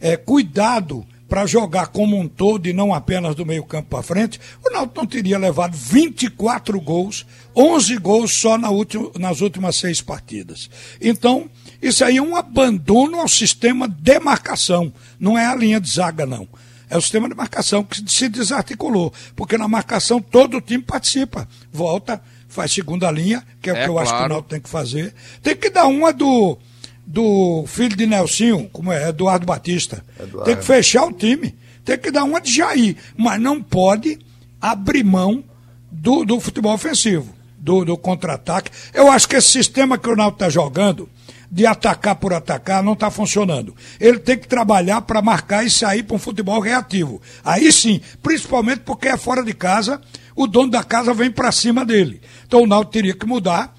é, 0.00 0.16
cuidado 0.16 1.06
para 1.28 1.44
jogar 1.44 1.88
como 1.88 2.18
um 2.18 2.26
todo 2.26 2.66
e 2.68 2.72
não 2.72 2.94
apenas 2.94 3.34
do 3.34 3.44
meio 3.44 3.62
campo 3.64 3.88
para 3.90 4.02
frente, 4.02 4.40
o 4.64 4.70
Náutico 4.70 5.00
não 5.00 5.06
teria 5.06 5.36
levado 5.38 5.76
24 5.76 6.80
gols, 6.80 7.26
11 7.54 7.96
gols 7.98 8.32
só 8.34 8.56
na 8.56 8.70
última- 8.70 9.10
nas 9.18 9.40
últimas 9.40 9.76
seis 9.76 10.00
partidas. 10.00 10.70
Então, 11.00 11.50
isso 11.82 12.02
aí 12.04 12.16
é 12.16 12.22
um 12.22 12.34
abandono 12.34 13.20
ao 13.20 13.28
sistema 13.28 13.86
de 13.86 14.18
marcação, 14.20 14.92
não 15.20 15.36
é 15.38 15.44
a 15.46 15.54
linha 15.54 15.80
de 15.80 15.90
zaga, 15.90 16.24
não. 16.24 16.48
É 16.90 16.96
o 16.96 17.02
sistema 17.02 17.28
de 17.28 17.34
marcação 17.34 17.84
que 17.84 18.02
se 18.10 18.30
desarticulou, 18.30 19.12
porque 19.36 19.58
na 19.58 19.68
marcação 19.68 20.22
todo 20.22 20.56
o 20.56 20.60
time 20.62 20.82
participa, 20.82 21.46
volta, 21.70 22.22
faz 22.48 22.72
segunda 22.72 23.10
linha, 23.10 23.42
que 23.60 23.70
é, 23.70 23.72
o 23.72 23.76
É, 23.76 23.84
que 23.84 23.88
eu 23.90 23.98
acho 23.98 24.10
que 24.10 24.14
o 24.14 24.18
claro. 24.18 24.32
Náutico 24.34 24.50
tem 24.50 24.60
que 24.60 24.68
fazer. 24.68 25.14
Tem 25.42 25.56
que 25.56 25.70
dar 25.70 25.86
uma 25.86 26.12
do 26.12 26.58
do 27.06 27.64
filho 27.66 27.96
de 27.96 28.06
Nelsinho, 28.06 28.68
como 28.70 28.92
é 28.92 29.08
Eduardo 29.08 29.46
Batista. 29.46 30.04
Eduardo. 30.20 30.44
Tem 30.44 30.56
que 30.56 30.64
fechar 30.64 31.06
o 31.06 31.12
time. 31.12 31.54
Tem 31.82 31.96
que 31.96 32.10
dar 32.10 32.24
uma 32.24 32.38
de 32.38 32.54
Jair. 32.54 32.96
Mas 33.16 33.40
não 33.40 33.62
pode 33.62 34.18
abrir 34.60 35.02
mão 35.04 35.42
do, 35.90 36.24
do 36.24 36.38
futebol 36.38 36.74
ofensivo, 36.74 37.34
do, 37.58 37.82
do 37.84 37.96
contra-ataque. 37.96 38.70
Eu 38.92 39.10
acho 39.10 39.26
que 39.26 39.36
esse 39.36 39.48
sistema 39.48 39.96
que 39.96 40.08
o 40.08 40.14
Náutico 40.14 40.36
está 40.44 40.50
jogando, 40.50 41.08
de 41.50 41.66
atacar 41.66 42.16
por 42.16 42.32
atacar, 42.32 42.82
não 42.82 42.92
está 42.92 43.10
funcionando. 43.10 43.74
Ele 43.98 44.18
tem 44.18 44.36
que 44.36 44.46
trabalhar 44.46 45.02
para 45.02 45.22
marcar 45.22 45.64
e 45.64 45.70
sair 45.70 46.02
para 46.02 46.16
um 46.16 46.18
futebol 46.18 46.60
reativo. 46.60 47.20
Aí 47.44 47.72
sim, 47.72 48.00
principalmente 48.22 48.80
porque 48.80 49.08
é 49.08 49.16
fora 49.16 49.42
de 49.42 49.54
casa, 49.54 50.00
o 50.36 50.46
dono 50.46 50.70
da 50.70 50.84
casa 50.84 51.14
vem 51.14 51.30
para 51.30 51.50
cima 51.50 51.84
dele. 51.84 52.20
Então 52.46 52.62
o 52.62 52.66
Náutico 52.66 52.92
teria 52.92 53.14
que 53.14 53.26
mudar 53.26 53.74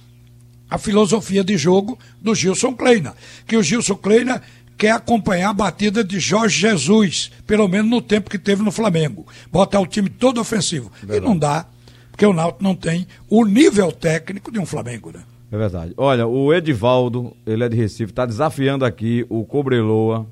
a 0.70 0.78
filosofia 0.78 1.44
de 1.44 1.58
jogo 1.58 1.98
do 2.22 2.36
Gilson 2.36 2.76
Kleina. 2.76 3.16
Que 3.48 3.56
o 3.56 3.64
Gilson 3.64 3.96
Kleina 3.96 4.42
quer 4.78 4.92
acompanhar 4.92 5.50
a 5.50 5.54
batida 5.54 6.04
de 6.04 6.20
Jorge 6.20 6.60
Jesus, 6.60 7.32
pelo 7.46 7.68
menos 7.68 7.90
no 7.90 8.02
tempo 8.02 8.30
que 8.30 8.40
teve 8.40 8.64
no 8.64 8.72
Flamengo. 8.72 9.28
Botar 9.52 9.80
o 9.80 9.88
time 9.88 10.10
todo 10.10 10.40
ofensivo. 10.40 10.92
Verdade. 11.02 11.20
E 11.20 11.28
não 11.28 11.38
dá, 11.38 11.66
porque 12.12 12.26
o 12.26 12.34
Náutico 12.34 12.64
não 12.64 12.76
tem 12.76 13.08
o 13.30 13.46
nível 13.46 13.92
técnico 13.92 14.52
de 14.52 14.60
um 14.60 14.66
Flamengo, 14.66 15.12
né? 15.12 15.22
É 15.52 15.58
verdade. 15.58 15.94
Olha, 15.98 16.28
o 16.28 16.54
Edivaldo, 16.54 17.34
ele 17.46 17.64
é 17.64 17.70
de 17.70 17.76
Recife, 17.76 18.12
está 18.12 18.26
desafiando 18.26 18.86
aqui 18.86 19.26
o 19.30 19.44
Cobreloa 19.44 20.28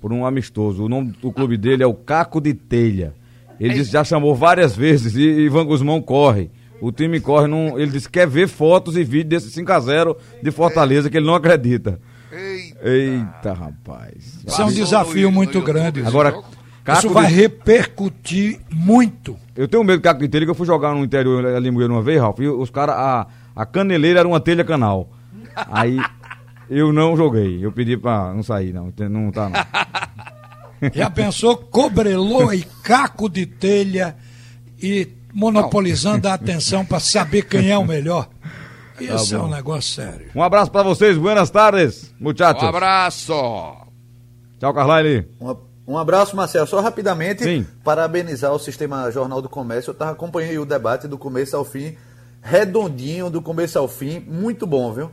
por 0.00 0.12
um 0.12 0.24
amistoso. 0.24 0.84
O 0.84 0.88
nome 0.88 1.12
do 1.20 1.30
clube 1.30 1.56
dele 1.56 1.82
é 1.82 1.86
o 1.86 1.94
Caco 1.94 2.40
de 2.40 2.54
Telha. 2.54 3.14
Ele 3.60 3.74
disse, 3.74 3.92
já 3.92 4.02
chamou 4.02 4.34
várias 4.34 4.74
vezes 4.74 5.14
e 5.14 5.22
Ivan 5.22 5.64
Guzmão 5.64 6.00
corre. 6.00 6.50
O 6.80 6.90
time 6.90 7.20
corre, 7.20 7.46
num, 7.46 7.78
ele 7.78 7.92
disse 7.92 8.06
que 8.06 8.18
quer 8.18 8.26
ver 8.26 8.48
fotos 8.48 8.96
e 8.96 9.04
vídeos 9.04 9.44
desse 9.44 9.62
5x0 9.62 10.16
de 10.42 10.50
Fortaleza, 10.50 11.08
que 11.08 11.16
ele 11.16 11.26
não 11.26 11.34
acredita. 11.34 12.00
Eita, 12.32 12.88
Eita 12.88 13.52
rapaz. 13.52 14.40
Isso 14.46 14.60
é 14.60 14.64
um 14.64 14.72
desafio 14.72 15.30
muito 15.30 15.60
grande. 15.62 16.02
Agora, 16.04 16.32
Caco 16.82 16.98
isso 16.98 17.10
vai 17.10 17.28
de... 17.28 17.34
repercutir 17.34 18.60
muito. 18.70 19.36
Eu 19.56 19.68
tenho 19.68 19.84
medo 19.84 20.00
do 20.00 20.02
Caco 20.02 20.20
de 20.20 20.28
Telha, 20.28 20.44
que 20.44 20.50
eu 20.50 20.54
fui 20.54 20.66
jogar 20.66 20.94
no 20.94 21.04
interior 21.04 21.46
ali 21.46 21.68
em 21.68 21.72
uma 21.72 22.02
vez, 22.02 22.20
Ralf, 22.20 22.40
e 22.40 22.48
os 22.48 22.70
caras, 22.70 23.26
a, 23.54 23.66
caneleira 23.66 24.20
era 24.20 24.28
uma 24.28 24.40
telha 24.40 24.64
canal. 24.64 25.10
Aí 25.54 25.98
eu 26.68 26.92
não 26.92 27.16
joguei, 27.16 27.64
eu 27.64 27.72
pedi 27.72 27.96
pra 27.96 28.32
não 28.32 28.42
sair, 28.42 28.72
não, 28.72 28.92
não 29.10 29.30
tá 29.30 29.48
não. 29.48 30.90
Já 30.92 31.08
pensou 31.08 31.56
Cobrelô 31.56 32.52
e 32.52 32.62
Caco 32.82 33.28
de 33.28 33.46
Telha 33.46 34.16
e 34.82 35.08
monopolizando 35.32 36.28
a 36.28 36.34
atenção 36.34 36.84
para 36.84 37.00
saber 37.00 37.42
quem 37.42 37.70
é 37.70 37.78
o 37.78 37.84
melhor. 37.86 38.28
Isso 39.00 39.30
tá 39.30 39.36
é 39.36 39.40
um 39.40 39.48
negócio 39.48 39.94
sério. 39.94 40.30
Um 40.34 40.42
abraço 40.42 40.70
para 40.70 40.82
vocês, 40.82 41.16
buenas 41.16 41.50
tardes, 41.50 42.14
muchachos. 42.20 42.62
Um 42.62 42.68
abraço. 42.68 43.32
Tchau, 44.60 44.72
Carlyle. 44.72 45.28
Um, 45.40 45.56
um 45.86 45.98
abraço, 45.98 46.36
Marcelo. 46.36 46.66
Só 46.66 46.80
rapidamente, 46.80 47.42
Sim. 47.42 47.66
parabenizar 47.82 48.52
o 48.52 48.58
Sistema 48.58 49.10
Jornal 49.10 49.42
do 49.42 49.48
Comércio. 49.48 49.90
Eu 49.90 49.94
tava 49.94 50.12
acompanhando 50.12 50.62
o 50.62 50.66
debate 50.66 51.08
do 51.08 51.18
começo 51.18 51.56
ao 51.56 51.64
fim, 51.64 51.96
redondinho, 52.44 53.30
do 53.30 53.40
começo 53.40 53.78
ao 53.78 53.88
fim, 53.88 54.20
muito 54.20 54.66
bom, 54.66 54.92
viu? 54.92 55.10